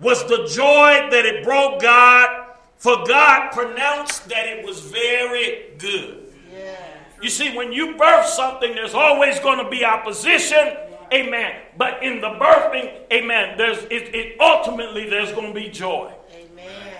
[0.00, 6.32] was the joy that it brought God, for God pronounced that it was very good.
[6.52, 6.80] Yes.
[7.22, 10.76] You see, when you birth something, there's always going to be opposition.
[11.12, 11.56] Amen.
[11.76, 16.12] But in the birthing, amen, there's it, it ultimately there's going to be joy.
[16.32, 16.94] Amen.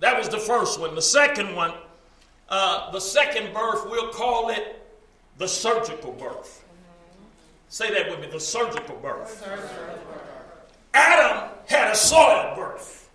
[0.00, 0.94] That was the first one.
[0.94, 1.72] The second one,
[2.50, 4.86] uh, the second birth, we'll call it
[5.38, 6.64] the surgical birth.
[7.68, 9.46] Say that with me the surgical birth.
[10.92, 13.08] Adam had a soil birth,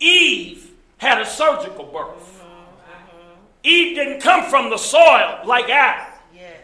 [0.00, 2.34] Eve had a surgical birth.
[3.64, 6.12] Eve didn't come from the soil like Adam.
[6.32, 6.60] Yes.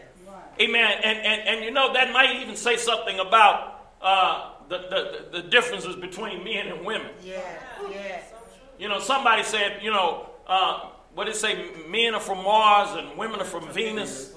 [0.61, 0.99] Amen.
[1.03, 5.47] And, and, and you know, that might even say something about uh, the, the, the
[5.49, 7.11] differences between men and women.
[7.21, 7.43] Yes.
[7.91, 8.33] Yes.
[8.79, 11.69] You know, somebody said, you know, uh, what did it say?
[11.89, 14.33] Men are from Mars and women are from Venus.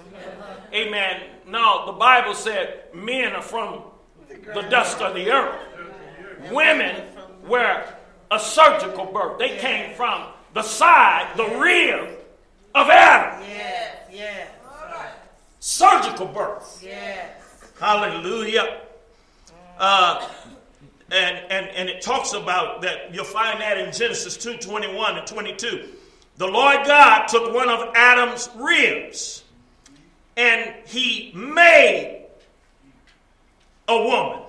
[0.73, 1.23] Amen.
[1.47, 3.83] No, the Bible said men are from
[4.55, 5.59] the dust of the earth.
[6.51, 7.03] Women
[7.47, 7.85] were
[8.31, 9.39] a surgical birth.
[9.39, 12.17] They came from the side, the rib
[12.75, 13.45] of Adam.
[13.49, 14.49] Yes, yes,
[15.61, 16.81] Surgical birth.
[16.85, 17.33] yes.
[17.81, 18.83] Hallelujah.
[19.79, 20.29] Uh,
[21.11, 23.13] and, and, and it talks about that.
[23.15, 25.89] You'll find that in Genesis 2 21 and 22.
[26.39, 29.43] The Lord God took one of Adam's ribs
[30.37, 32.27] and he made
[33.89, 34.43] a woman.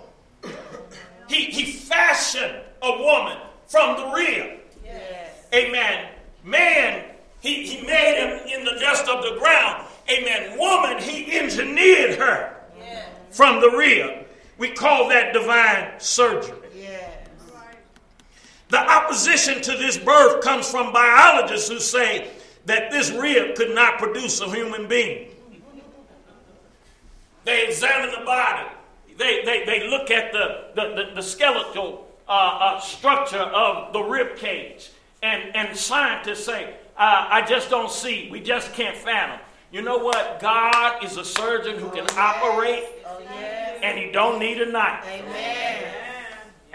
[1.28, 4.60] He, he fashioned a woman from the rib.
[4.86, 5.32] Yes.
[5.52, 6.10] Amen.
[6.44, 7.06] Man,
[7.40, 9.88] he, he made him in the dust of the ground.
[10.12, 10.60] Amen.
[10.60, 12.56] Woman, he engineered her
[13.32, 14.28] from the rib.
[14.60, 16.69] We call that divine surgery.
[18.70, 22.32] The opposition to this birth comes from biologists who say
[22.66, 25.30] that this rib could not produce a human being.
[27.46, 28.70] They examine the body.
[29.18, 34.02] They, they, they look at the, the, the, the skeletal uh, uh, structure of the
[34.02, 34.92] rib cage.
[35.24, 38.30] And, and scientists say, uh, I just don't see.
[38.32, 39.40] We just can't fathom.
[39.72, 40.40] You know what?
[40.40, 42.86] God is a surgeon who can operate,
[43.82, 45.06] and he don't need a knife.
[45.08, 46.09] Amen.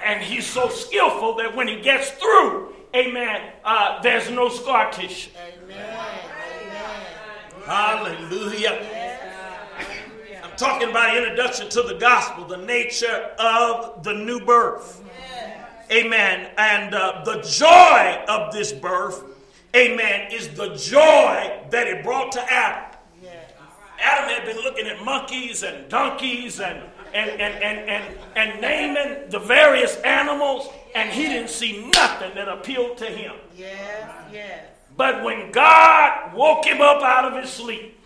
[0.03, 5.31] And he's so skillful that when he gets through, amen, uh, there's no scar tissue.
[5.37, 5.99] Amen.
[6.63, 7.07] Amen.
[7.65, 8.87] Hallelujah.
[10.43, 15.03] I'm talking about introduction to the gospel, the nature of the new birth.
[15.91, 16.51] Amen.
[16.57, 19.25] And uh, the joy of this birth,
[19.77, 22.97] amen, is the joy that it brought to Adam.
[23.23, 23.53] Yes.
[24.01, 26.83] Adam had been looking at monkeys and donkeys and,
[27.15, 32.49] and, and, and, and, and naming the various animals, and he didn't see nothing that
[32.49, 33.35] appealed to him.
[33.57, 34.11] Yes.
[34.33, 34.67] Yes.
[34.97, 37.99] But when God woke him up out of his sleep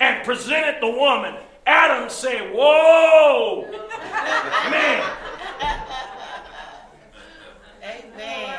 [0.00, 3.66] and presented the woman, Adam said, Whoa,
[4.70, 5.10] man,
[7.84, 8.58] Amen.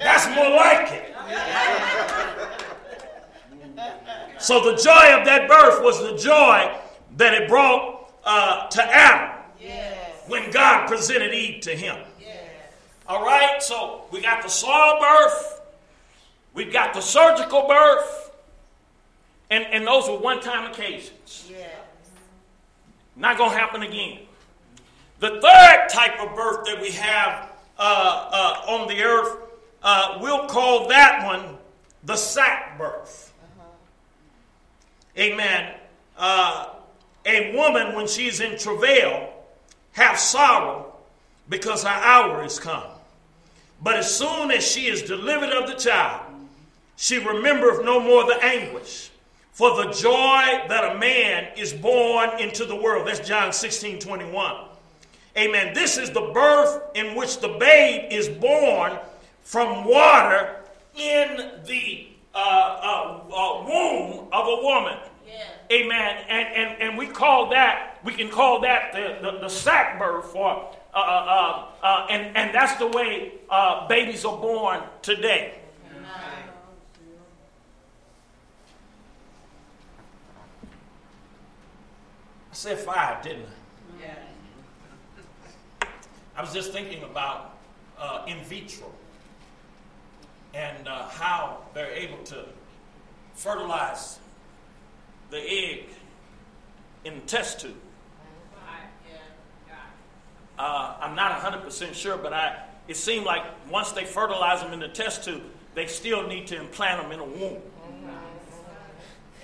[0.00, 2.63] that's more like it.
[4.38, 6.76] So the joy of that birth was the joy
[7.16, 10.22] that it brought uh, to Adam Yes.
[10.28, 11.96] when God presented Eve to him.
[12.20, 12.38] Yes.
[13.06, 15.60] All right, so we got the soil birth,
[16.52, 18.32] we've got the surgical birth,
[19.50, 21.46] and, and those were one time occasions.
[21.50, 21.70] Yes.
[23.16, 24.20] Not going to happen again.
[25.20, 28.28] The third type of birth that we have uh,
[28.66, 29.36] uh, on the earth,
[29.82, 31.56] uh, we'll call that one
[32.02, 33.32] the sac birth.
[35.18, 35.74] Amen.
[36.16, 36.70] Uh,
[37.26, 39.32] a woman, when she's in travail,
[39.92, 40.92] have sorrow
[41.48, 42.84] because her hour is come.
[43.82, 46.22] But as soon as she is delivered of the child,
[46.96, 49.10] she remembereth no more the anguish.
[49.52, 53.06] For the joy that a man is born into the world.
[53.06, 54.64] That's John 16 21.
[55.36, 55.74] Amen.
[55.74, 58.98] This is the birth in which the babe is born
[59.42, 60.56] from water
[60.96, 64.98] in the uh, uh, uh, womb of a woman.
[65.72, 66.24] Amen.
[66.28, 70.34] And, and, and we call that, we can call that the, the, the sac birth,
[70.34, 75.58] or, uh, uh, uh, and, and that's the way uh, babies are born today.
[82.50, 83.50] I said five, didn't I?
[86.36, 87.58] I was just thinking about
[87.98, 88.92] uh, in vitro
[90.54, 92.44] and uh, how they're able to
[93.34, 94.18] fertilize
[95.30, 95.86] the egg
[97.04, 97.74] in the test tube.
[100.56, 104.78] Uh, I'm not 100% sure, but I, it seemed like once they fertilize them in
[104.78, 105.42] the test tube,
[105.74, 107.60] they still need to implant them in a womb.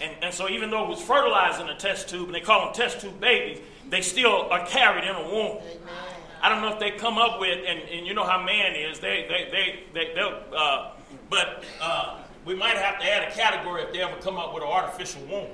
[0.01, 2.67] And, and so even though it was fertilized in a test tube, and they call
[2.67, 5.59] them test tube babies, they still are carried in a womb.
[6.41, 9.01] I don't know if they come up with, and, and you know how man is,
[9.01, 10.93] they, they, they, they, they'll, uh,
[11.29, 14.63] but uh, we might have to add a category if they ever come up with
[14.63, 15.49] an artificial womb.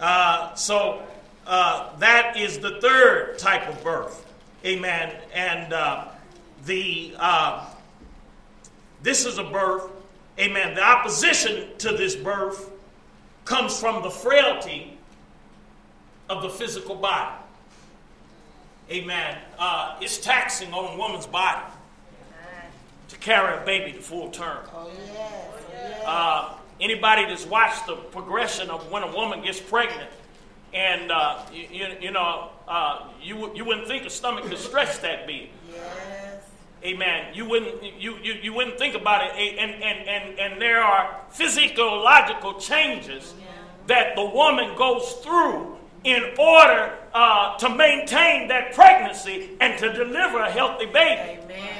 [0.00, 1.02] Uh, so
[1.46, 4.26] uh, that is the third type of birth.
[4.64, 5.14] Amen.
[5.34, 6.08] And uh,
[6.64, 7.66] the uh,
[9.02, 9.90] this is a birth.
[10.38, 10.74] Amen.
[10.74, 12.70] The opposition to this birth
[13.44, 14.96] comes from the frailty
[16.28, 17.36] of the physical body.
[18.90, 19.38] Amen.
[19.58, 21.62] Uh, it's taxing on a woman's body
[23.10, 24.64] to carry a baby to full term.
[24.74, 26.02] Oh, yes.
[26.06, 30.10] Uh, anybody that's watched the progression of when a woman gets pregnant,
[30.72, 35.00] and uh, you, you, you know, uh, you, you wouldn't think a stomach could stretch
[35.00, 35.50] that big.
[35.72, 36.44] Yes.
[36.82, 37.34] Amen.
[37.34, 39.32] You wouldn't you, you, you wouldn't think about it.
[39.36, 43.34] And, and, and, and there are physiological changes
[43.86, 50.38] that the woman goes through in order uh, to maintain that pregnancy and to deliver
[50.38, 51.40] a healthy baby.
[51.42, 51.79] Amen.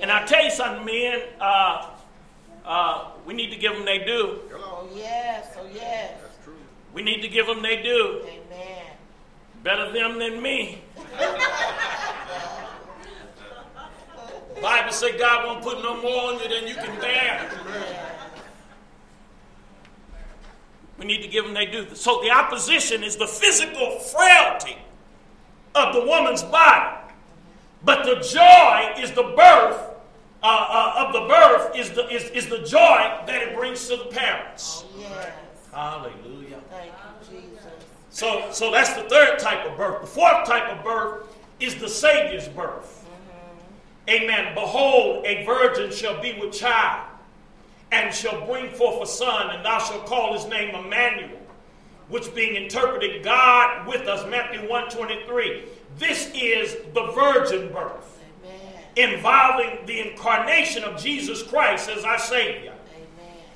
[0.00, 1.90] And I tell you something, men, uh,
[2.64, 4.40] uh, we need to give them they do.
[4.54, 5.56] Oh, yes.
[5.58, 6.12] Oh, yes.
[6.20, 6.54] That's true.
[6.92, 8.22] We need to give them they do.
[8.24, 8.84] Amen.
[9.62, 10.82] Better them than me.
[14.60, 17.50] Bible say God won't put no more on you than you can bear.
[20.98, 21.94] We need to give them they do.
[21.94, 24.78] So the opposition is the physical frailty
[25.74, 26.96] of the woman's body.
[27.84, 29.85] But the joy is the birth
[30.46, 33.96] uh, uh, of the birth is the, is, is the joy that it brings to
[33.96, 34.84] the parents.
[34.86, 35.32] Oh, yes.
[35.72, 36.60] Hallelujah.
[36.70, 36.92] Thank
[37.32, 37.66] you, Jesus.
[38.10, 40.02] So, so that's the third type of birth.
[40.02, 43.04] The fourth type of birth is the Savior's birth.
[44.08, 44.54] Amen.
[44.54, 47.08] Behold, a virgin shall be with child,
[47.90, 51.40] and shall bring forth a son, and thou shalt call his name Emmanuel,
[52.08, 55.64] which being interpreted God with us, Matthew 123.
[55.98, 58.15] This is the virgin birth.
[58.96, 62.72] Involving the incarnation of Jesus Christ as our Savior.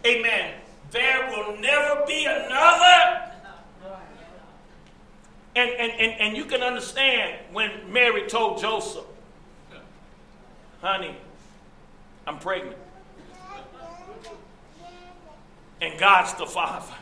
[0.04, 0.18] Amen.
[0.20, 0.54] Amen.
[0.90, 3.26] There will never be another.
[5.56, 9.04] And, and, and, and you can understand when Mary told Joseph,
[10.80, 11.16] honey,
[12.26, 12.76] I'm pregnant.
[15.80, 16.94] And God's the father.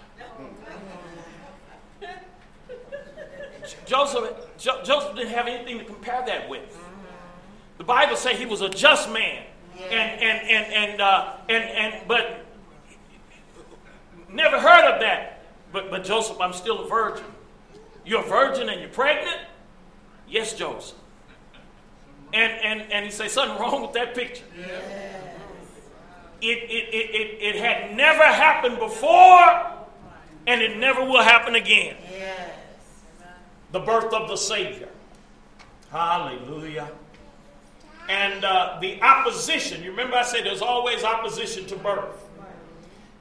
[3.84, 6.78] Joseph, Jo- Joseph didn't have anything to compare that with.
[7.78, 9.44] The Bible says he was a just man.
[9.78, 12.44] And, and, and, and, uh, and, and, but
[14.30, 15.44] Never heard of that.
[15.72, 17.24] But, but Joseph, I'm still a virgin.
[18.04, 19.38] You're a virgin and you're pregnant?
[20.28, 20.96] Yes, Joseph.
[22.32, 24.44] And, and, and he said, something wrong with that picture.
[26.40, 29.72] It, it, it, it, it had never happened before,
[30.46, 31.96] and it never will happen again.
[32.12, 32.50] Yes.
[33.72, 34.88] The birth of the Savior.
[35.90, 36.90] Hallelujah.
[38.08, 42.24] And uh, the opposition, you remember I said there's always opposition to birth.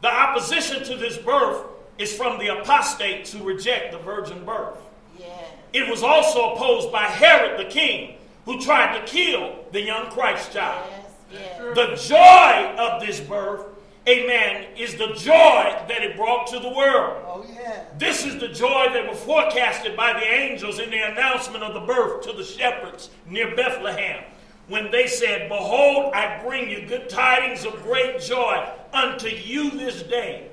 [0.02, 1.66] The opposition to this birth
[1.98, 4.78] is from the apostates who reject the virgin birth.
[5.20, 5.52] Yes.
[5.74, 10.54] It was also opposed by Herod the king, who tried to kill the young Christ
[10.54, 10.88] child.
[10.90, 11.04] Yes.
[11.34, 11.76] Yes.
[11.76, 13.66] The joy of this birth,
[14.08, 17.22] amen, is the joy that it brought to the world.
[17.28, 17.88] Oh, yes.
[17.98, 21.82] This is the joy that was forecasted by the angels in the announcement of the
[21.82, 24.24] birth to the shepherds near Bethlehem.
[24.68, 28.68] When they said, Behold, I bring you good tidings of great joy.
[28.94, 30.50] Unto you this day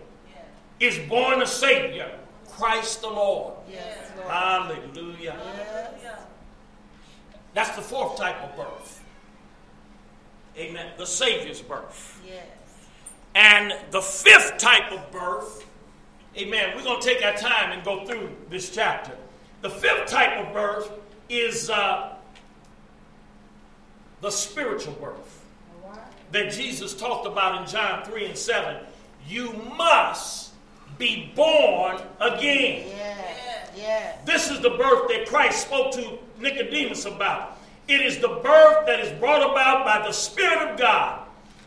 [0.81, 2.11] is born a Savior,
[2.49, 3.55] Christ the Lord.
[3.71, 4.31] Yes, Lord.
[4.31, 5.37] Hallelujah.
[6.03, 6.21] Yes.
[7.55, 9.03] That's the fourth type of birth.
[10.57, 10.93] Amen.
[10.99, 12.21] The Savior's birth.
[12.27, 12.47] Yes.
[13.35, 15.67] And the fifth type of birth,
[16.37, 19.17] amen, we're going to take our time and go through this chapter.
[19.62, 20.91] The fifth type of birth
[21.29, 22.14] is uh,
[24.25, 25.45] the spiritual birth
[26.33, 28.83] that Jesus talked about in John 3 and 7.
[29.29, 30.53] You must
[30.97, 32.87] be born again.
[32.89, 33.70] Yes.
[33.77, 34.18] Yes.
[34.25, 37.59] This is the birth that Christ spoke to Nicodemus about.
[37.87, 41.20] It is the birth that is brought about by the Spirit of God.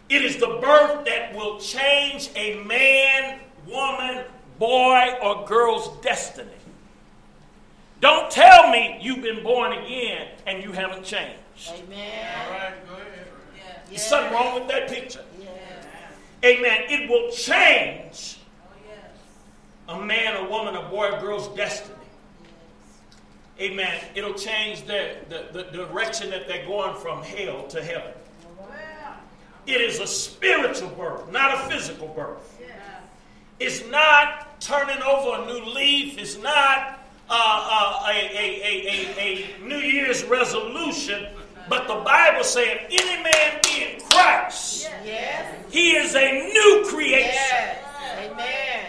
[0.09, 4.25] It is the birth that will change a man, woman,
[4.57, 6.49] boy, or girl's destiny.
[8.01, 11.39] Don't tell me you've been born again and you haven't changed.
[11.69, 12.45] Amen.
[12.45, 13.27] All right, go ahead.
[13.55, 13.79] Yeah.
[13.89, 15.23] There's something wrong with that picture.
[15.41, 15.49] Yes.
[16.45, 16.83] Amen.
[16.89, 18.37] It will change
[19.89, 21.95] a man, a woman, a boy, a girl's destiny.
[23.59, 23.99] Amen.
[24.13, 28.11] It'll change their, the, the direction that they're going from hell to heaven.
[29.65, 32.61] It is a spiritual birth, not a physical birth.
[33.59, 36.17] It's not turning over a new leaf.
[36.17, 36.99] It's not
[37.29, 41.25] uh, uh, a, a, a, a, a New Year's resolution.
[41.69, 45.65] But the Bible says, if any man be in Christ, Yes.
[45.69, 47.29] he is a new creation.
[47.33, 47.77] Yes.
[48.31, 48.85] Amen.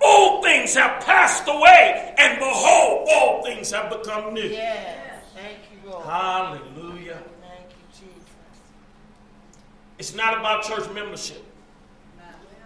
[0.00, 4.42] All things have passed away, and behold, all things have become new.
[4.42, 5.24] Yes.
[5.34, 6.04] Thank you, Lord.
[6.06, 7.22] Hallelujah.
[7.40, 8.30] Thank you, Jesus.
[9.98, 11.44] It's not about church membership.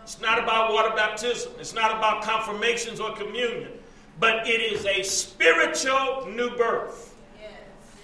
[0.02, 1.52] It's not about water baptism.
[1.58, 3.72] It's not about confirmations or communion.
[4.20, 7.12] But it is a spiritual new birth.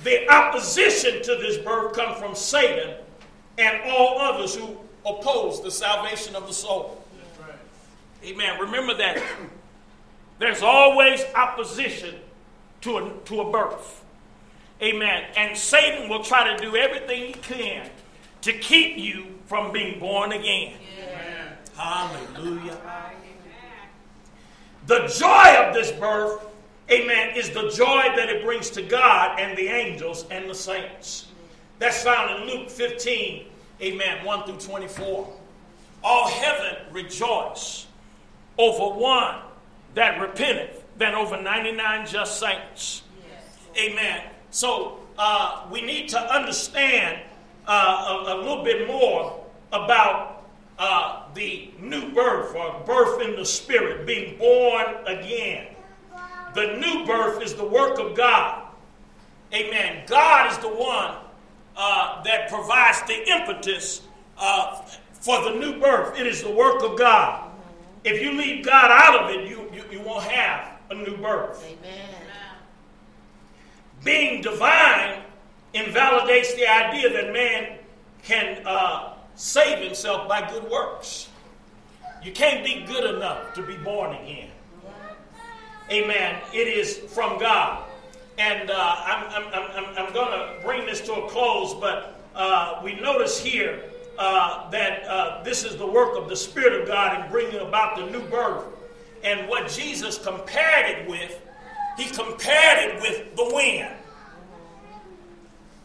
[0.03, 2.97] The opposition to this birth comes from Satan
[3.59, 4.77] and all others who
[5.07, 7.05] oppose the salvation of the soul.
[8.25, 8.61] Amen.
[8.61, 9.23] Remember that
[10.39, 12.17] there's always opposition
[12.83, 14.05] to a, to a birth.
[14.81, 15.25] Amen.
[15.37, 17.89] And Satan will try to do everything he can
[18.43, 20.75] to keep you from being born again.
[21.77, 22.79] Hallelujah.
[24.87, 26.45] The joy of this birth,
[26.93, 31.27] amen, is the joy that it brings to God and the angels and the saints.
[31.79, 33.47] That's found in Luke 15,
[33.81, 35.33] amen, 1 through 24.
[36.05, 37.87] All heaven rejoice
[38.59, 39.39] over one
[39.95, 43.03] that repenteth than over 99 just saints.
[43.75, 43.91] Yes.
[43.91, 44.23] Amen.
[44.51, 47.23] So uh, we need to understand
[47.67, 50.45] uh, a, a, little bit more about
[50.79, 55.69] uh, the new birth or birth in the spirit, being born again.
[56.55, 58.67] The new birth is the work of God.
[59.55, 60.05] Amen.
[60.07, 61.17] God is the one
[61.77, 64.03] uh, that provides the impetus
[64.39, 64.83] uh,
[65.13, 66.19] for the new birth.
[66.19, 67.51] It is the work of God.
[68.05, 71.65] If you leave God out of it, you, you, you won't have a new birth.
[71.65, 72.09] Amen.
[74.05, 75.23] Being divine
[75.75, 77.79] invalidates the idea that man
[78.23, 81.29] can uh, save himself by good works.
[82.23, 84.51] You can't be good enough to be born again.
[85.93, 86.41] Amen.
[86.55, 87.85] It is from God.
[88.39, 92.81] And uh, I'm, I'm, I'm, I'm going to bring this to a close, but uh,
[92.83, 93.83] we notice here
[94.19, 97.99] uh, that uh, this is the work of the Spirit of God in bringing about
[97.99, 98.65] the new birth.
[99.23, 101.39] And what Jesus compared it with,
[101.99, 103.95] he compared it with the wind.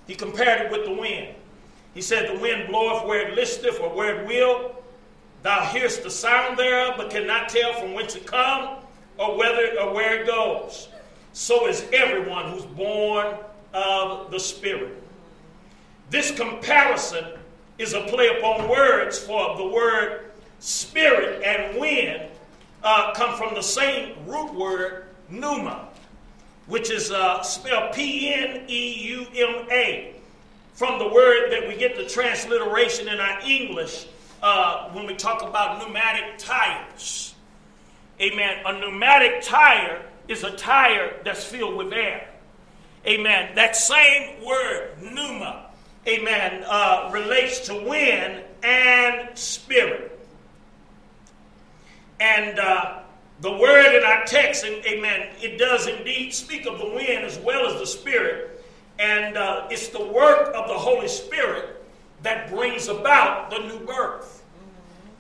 [0.08, 1.36] He compared it with the wind.
[1.94, 4.74] He said, The wind bloweth where it listeth or where it will.
[5.44, 8.78] Thou hearest the sound thereof, but cannot tell from whence it come
[9.18, 10.90] or whether or where it goes.
[11.34, 13.36] So is everyone who's born
[13.74, 15.04] of the Spirit.
[16.10, 17.26] This comparison
[17.78, 22.30] is a play upon words, for the word spirit and wind
[22.84, 25.90] uh, come from the same root word, pneuma,
[26.66, 30.16] which is uh, spelled P N E U M A,
[30.74, 34.08] from the word that we get the transliteration in our English
[34.42, 37.36] uh, when we talk about pneumatic tires.
[38.20, 38.66] Amen.
[38.66, 42.28] A pneumatic tire is a tire that's filled with air.
[43.06, 43.56] Amen.
[43.56, 45.68] That same word, pneuma,
[46.08, 50.20] amen, uh, relates to wind and spirit.
[52.20, 53.00] And uh,
[53.42, 57.68] the word in our text, amen, it does indeed speak of the wind as well
[57.68, 58.66] as the spirit.
[59.00, 61.86] And uh, it's the work of the Holy Spirit
[62.24, 64.44] that brings about the new birth.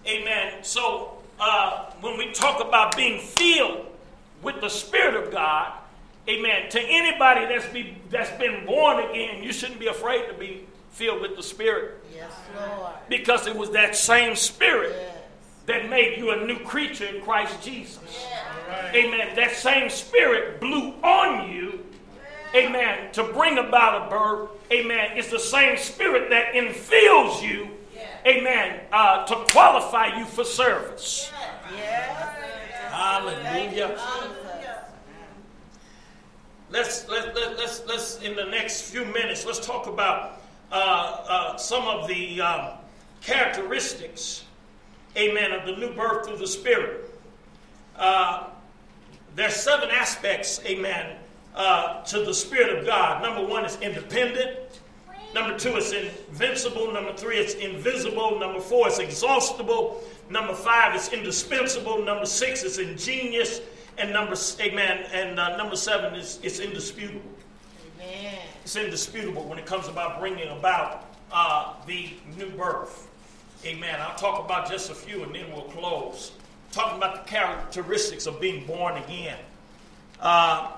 [0.07, 0.63] Amen.
[0.63, 3.85] So uh, when we talk about being filled
[4.41, 5.73] with the Spirit of God,
[6.27, 10.65] amen, to anybody that's, be, that's been born again, you shouldn't be afraid to be
[10.91, 12.03] filled with the Spirit.
[12.15, 12.93] Yes, Lord.
[13.09, 15.15] Because it was that same Spirit yes.
[15.67, 17.99] that made you a new creature in Christ Jesus.
[18.67, 18.95] Yes.
[18.95, 19.35] Amen.
[19.35, 21.85] That same Spirit blew on you.
[22.55, 23.11] Amen.
[23.13, 24.49] To bring about a birth.
[24.71, 25.11] Amen.
[25.17, 27.69] It's the same Spirit that infills you.
[28.27, 28.81] Amen.
[28.91, 31.31] Uh, to qualify you for service.
[32.91, 33.97] Hallelujah.
[36.69, 40.41] Let's, let, let, let's, let's, in the next few minutes, let's talk about
[40.73, 42.71] uh, uh, some of the um,
[43.21, 44.43] characteristics,
[45.15, 47.09] amen, of the new birth through the Spirit.
[47.95, 48.47] Uh,
[49.35, 51.15] there's seven aspects, amen,
[51.55, 53.21] uh, to the Spirit of God.
[53.21, 54.66] Number one is independent.
[55.33, 56.91] Number two, it's invincible.
[56.91, 58.39] Number three, it's invisible.
[58.39, 60.01] Number four, it's exhaustible.
[60.29, 62.03] Number five, it's indispensable.
[62.03, 63.61] Number six, it's ingenious.
[63.97, 67.31] And number, amen, and uh, number seven is it's indisputable.
[67.99, 68.39] Amen.
[68.63, 73.07] It's indisputable when it comes about bringing about uh, the new birth.
[73.65, 73.99] Amen.
[73.99, 76.31] I'll talk about just a few and then we'll close.
[76.71, 79.39] Talking about the characteristics of being born again.
[80.19, 80.73] Uh,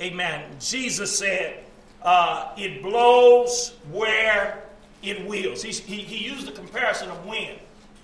[0.00, 0.44] amen.
[0.58, 1.65] Jesus said,
[2.06, 4.62] uh, it blows where
[5.02, 5.62] it wills.
[5.62, 7.58] He, he, he used the comparison of wind.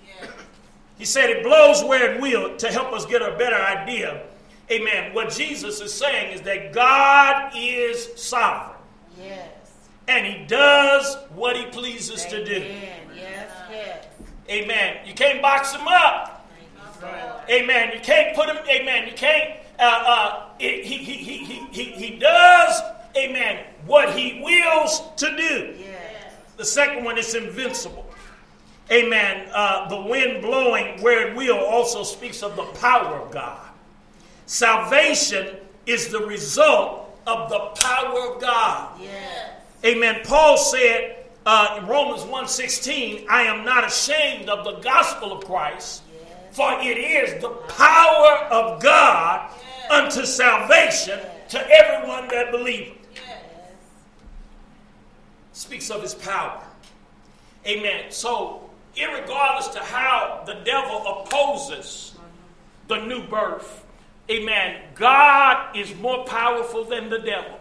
[0.05, 0.27] Yeah.
[0.97, 4.23] He said it blows where it will to help us get a better idea.
[4.69, 5.13] Amen.
[5.13, 8.77] What Jesus is saying is that God is sovereign.
[9.17, 9.49] Yes.
[10.07, 12.45] And he does what he pleases Amen.
[12.45, 12.65] to do.
[13.15, 14.07] Yes, yes.
[14.49, 14.97] Amen.
[15.05, 16.45] You can't box him up.
[17.49, 17.91] Amen.
[17.93, 19.07] You can't put him, amen.
[19.07, 22.81] You can't, uh, uh, it, he, he, he, he, he does,
[23.17, 25.75] amen, what he wills to do.
[25.79, 26.33] Yes.
[26.57, 28.09] The second one is invincible.
[28.91, 29.49] Amen.
[29.53, 33.59] Uh, the wind blowing where it will also speaks of the power of God.
[34.45, 35.55] Salvation
[35.85, 38.99] is the result of the power of God.
[39.01, 39.51] Yes.
[39.85, 40.21] Amen.
[40.23, 46.03] Paul said uh, in Romans 1.16, I am not ashamed of the gospel of Christ,
[46.13, 46.55] yes.
[46.55, 49.49] for it is the power of God
[49.89, 53.02] unto salvation to everyone that believeth
[55.53, 56.61] speaks of his power.
[57.65, 58.11] Amen.
[58.11, 62.15] So, irregardless to how the devil opposes
[62.87, 63.85] the new birth,
[64.29, 67.59] amen, God is more powerful than the devil.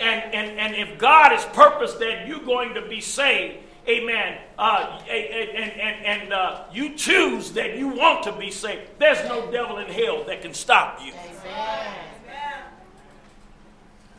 [0.00, 3.58] And, and, and if God has purposed that you're going to be saved,
[3.88, 8.82] amen, uh, and, and, and, and uh, you choose that you want to be saved,
[8.98, 11.12] there's no devil in hell that can stop you.
[11.12, 11.94] Amen.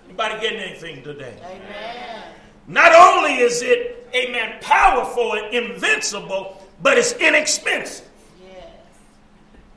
[0.06, 1.36] Anybody getting anything today?
[1.44, 2.24] Amen.
[2.68, 8.08] Not only is it, amen, powerful and invincible, but it's inexpensive.
[8.42, 8.68] Yes.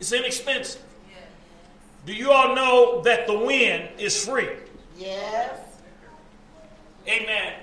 [0.01, 0.83] It's inexpensive.
[2.05, 4.49] Do you all know that the wind is free?
[4.97, 5.59] Yes.
[7.09, 7.55] Amen.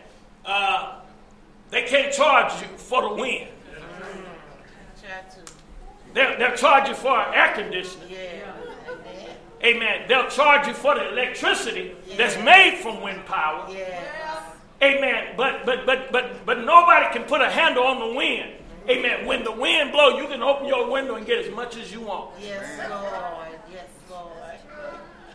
[0.45, 0.99] Uh,
[1.69, 3.47] they can't charge you for the wind.
[6.13, 8.09] They'll, they'll charge you for air conditioning.
[8.09, 8.51] Yeah.
[8.87, 9.35] Amen.
[9.63, 10.01] Amen.
[10.07, 13.67] They'll charge you for the electricity that's made from wind power.
[13.71, 14.22] Yes.
[14.83, 15.35] Amen.
[15.37, 18.51] But but but but but nobody can put a handle on the wind.
[18.89, 19.25] Amen.
[19.25, 22.01] When the wind blows, you can open your window and get as much as you
[22.01, 22.31] want.
[22.41, 23.47] Yes, Lord.
[23.71, 24.31] Yes, Lord.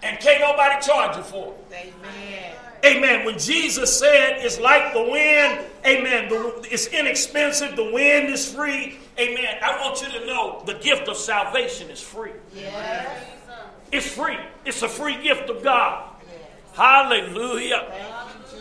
[0.03, 1.95] And can't nobody charge you for it.
[2.05, 2.55] Amen.
[2.85, 3.25] Amen.
[3.27, 8.99] When Jesus said it's like the wind, amen, the, it's inexpensive, the wind is free.
[9.19, 9.57] Amen.
[9.63, 12.31] I want you to know the gift of salvation is free.
[12.55, 13.27] Yes.
[13.91, 14.37] It's free.
[14.65, 16.09] It's a free gift of God.
[16.23, 16.77] Yes.
[16.77, 17.89] Hallelujah.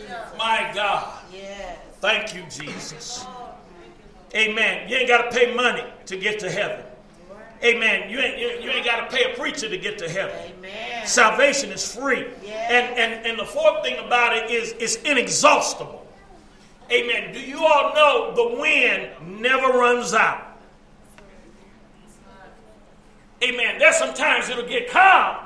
[0.07, 0.37] Thank you, Jesus.
[0.37, 1.19] My God.
[1.33, 1.77] Yes.
[1.99, 3.25] Thank you, Jesus.
[4.35, 4.89] Amen.
[4.89, 6.83] You ain't got to pay money to get to heaven.
[7.63, 8.09] Amen.
[8.09, 10.35] You ain't, you, you ain't got to pay a preacher to get to heaven.
[10.57, 11.07] Amen.
[11.07, 12.27] Salvation is free.
[12.43, 12.71] Yes.
[12.71, 16.05] And, and, and the fourth thing about it is it's inexhaustible.
[16.91, 17.33] Amen.
[17.33, 20.43] Do you all know the wind never runs out?
[23.43, 23.77] Amen.
[23.79, 25.37] There's sometimes it'll get calm.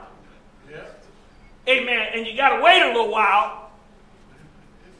[1.67, 2.07] Amen.
[2.15, 3.60] And you got to wait a little while.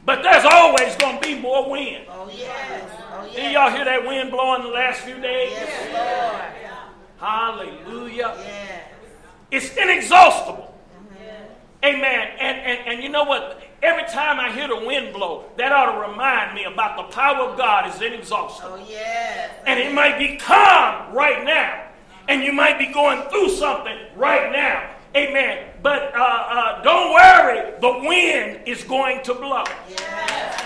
[0.04, 2.06] But there's always going to be more wind.
[2.08, 2.90] Oh, yes.
[3.12, 3.52] Oh, Did yes.
[3.52, 5.52] y'all hear that wind blowing the last few days?
[5.52, 8.26] Yes, Hallelujah.
[8.26, 8.38] Lord.
[8.40, 8.84] Yes.
[9.52, 10.72] It's inexhaustible.
[11.84, 12.30] Amen.
[12.38, 13.60] And, and, and you know what?
[13.82, 17.48] Every time I hear the wind blow, that ought to remind me about the power
[17.48, 18.78] of God is inexhaustible.
[18.78, 19.50] Oh, yes.
[19.66, 21.88] And it might be calm right now.
[22.28, 24.91] And you might be going through something right now.
[25.14, 25.68] Amen.
[25.82, 29.64] But uh, uh, don't worry, the wind is going to blow.
[29.90, 30.62] Yes.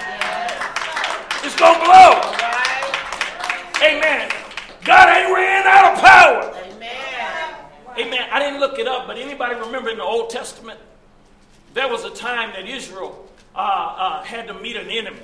[1.42, 2.20] It's going to blow.
[2.20, 2.66] Right.
[3.82, 4.30] Amen.
[4.84, 6.54] God ain't ran out of power.
[6.64, 7.54] Amen.
[7.98, 8.28] Amen.
[8.30, 10.78] I didn't look it up, but anybody remember in the Old Testament,
[11.74, 15.22] there was a time that Israel uh, uh, had to meet an enemy,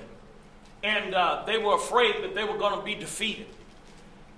[0.82, 3.46] and uh, they were afraid that they were going to be defeated.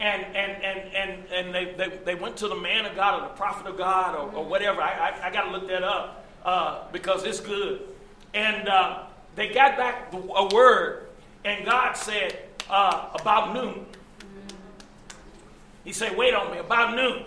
[0.01, 3.29] And, and, and, and, and they, they, they went to the man of God or
[3.29, 4.83] the prophet of God or, or whatever.
[4.83, 7.81] I, I, I got to look that up uh, because it's good.
[8.35, 9.05] And uh,
[9.37, 11.07] they got back the- a word,
[11.45, 12.39] and God said,
[12.69, 13.87] uh, about noon.
[15.85, 17.25] He said, wait on me, about noon.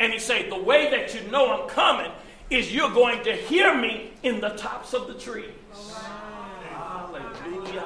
[0.00, 2.10] And he said, the way that you know I'm coming
[2.50, 5.50] is you're going to hear me in the tops of the trees.
[6.70, 7.84] Hallelujah.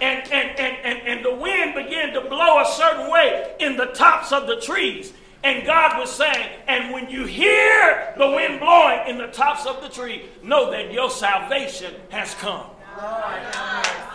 [0.00, 3.86] And, and, and, and, and the wind began to blow a certain way in the
[3.86, 5.12] tops of the trees.
[5.44, 9.82] And God was saying, and when you hear the wind blowing in the tops of
[9.82, 12.66] the tree, know that your salvation has come.
[12.96, 13.22] Lord,
[13.54, 14.08] have mercy.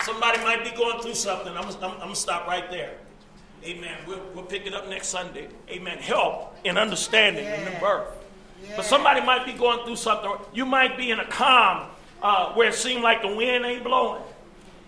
[0.02, 1.56] Somebody might be going through something.
[1.56, 2.94] I'm, I'm, I'm going to stop right there.
[3.64, 3.96] Amen.
[4.06, 5.48] We'll, we'll pick it up next Sunday.
[5.70, 5.98] Amen.
[5.98, 8.17] Help in understanding in the new birth.
[8.76, 10.30] But somebody might be going through something.
[10.52, 11.88] You might be in a calm
[12.22, 14.22] uh, where it seems like the wind ain't blowing.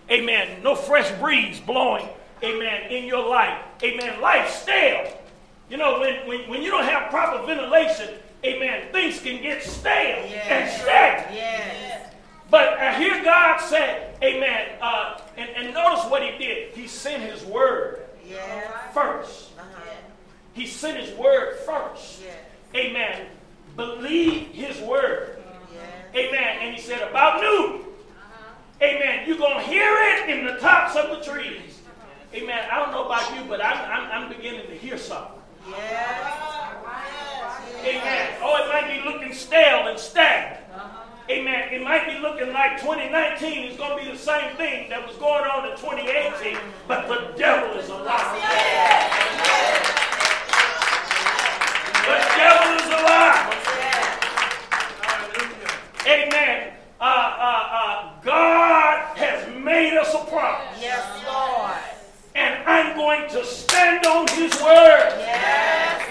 [0.09, 0.61] Amen.
[0.63, 2.07] No fresh breeze blowing.
[2.43, 2.91] Amen.
[2.91, 3.57] In your life.
[3.83, 4.19] Amen.
[4.21, 5.17] Life stale.
[5.69, 8.09] You know, when, when, when you don't have proper ventilation,
[8.43, 10.81] amen, things can get stale and Yes.
[10.81, 11.35] stagnant.
[11.35, 12.13] Yes.
[12.49, 14.67] But I hear God say, Amen.
[14.81, 16.73] Uh, and, and notice what He did.
[16.73, 18.69] He sent His word Yes.
[18.93, 19.49] first.
[19.57, 19.81] Uh-huh.
[20.53, 22.21] He sent His word first.
[22.75, 23.27] Amen.
[23.81, 25.39] Believe His word.
[26.15, 26.57] Amen.
[26.61, 27.81] And He said, about noon.
[27.81, 28.83] Uh-huh.
[28.83, 29.27] Amen.
[29.27, 31.81] You're going to hear it in the tops of the trees.
[31.87, 32.37] Uh-huh.
[32.37, 32.69] Amen.
[32.71, 35.39] I don't know about you, but I'm, I'm, I'm beginning to hear something.
[35.67, 36.37] Yes.
[37.83, 38.37] Amen.
[38.43, 40.59] Oh, it might be looking stale and stagnant.
[40.75, 41.31] Uh-huh.
[41.31, 41.73] Amen.
[41.73, 45.15] It might be looking like 2019 is going to be the same thing that was
[45.15, 46.57] going on in 2018,
[46.87, 49.97] but the devil is a liar.
[52.05, 53.51] The devil is a liar.
[56.07, 56.73] Amen.
[56.99, 61.77] Uh, uh, uh, God has made us a promise, Yes, Lord.
[62.35, 65.13] and I'm going to stand on His word.
[65.19, 66.07] Yes.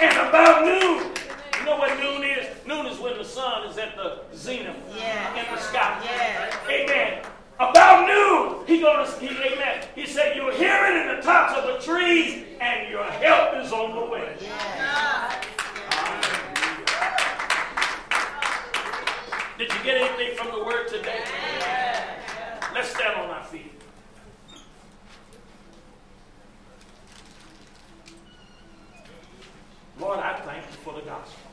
[0.00, 1.12] And about noon,
[1.58, 2.46] you know what noon is?
[2.66, 5.34] Noon is when the sun is at the zenith Yeah.
[5.40, 6.00] in the sky.
[6.04, 6.56] Yeah.
[6.70, 7.22] Amen.
[7.60, 9.84] About noon, he gonna he, amen.
[9.94, 13.70] He said, You'll hear it in the tops of the trees, and your help is
[13.70, 14.34] on the way.
[19.58, 21.22] Did you get anything from the word today?
[22.72, 23.74] Let's stand on our feet.
[30.00, 31.49] Lord, I thank you for the gospel.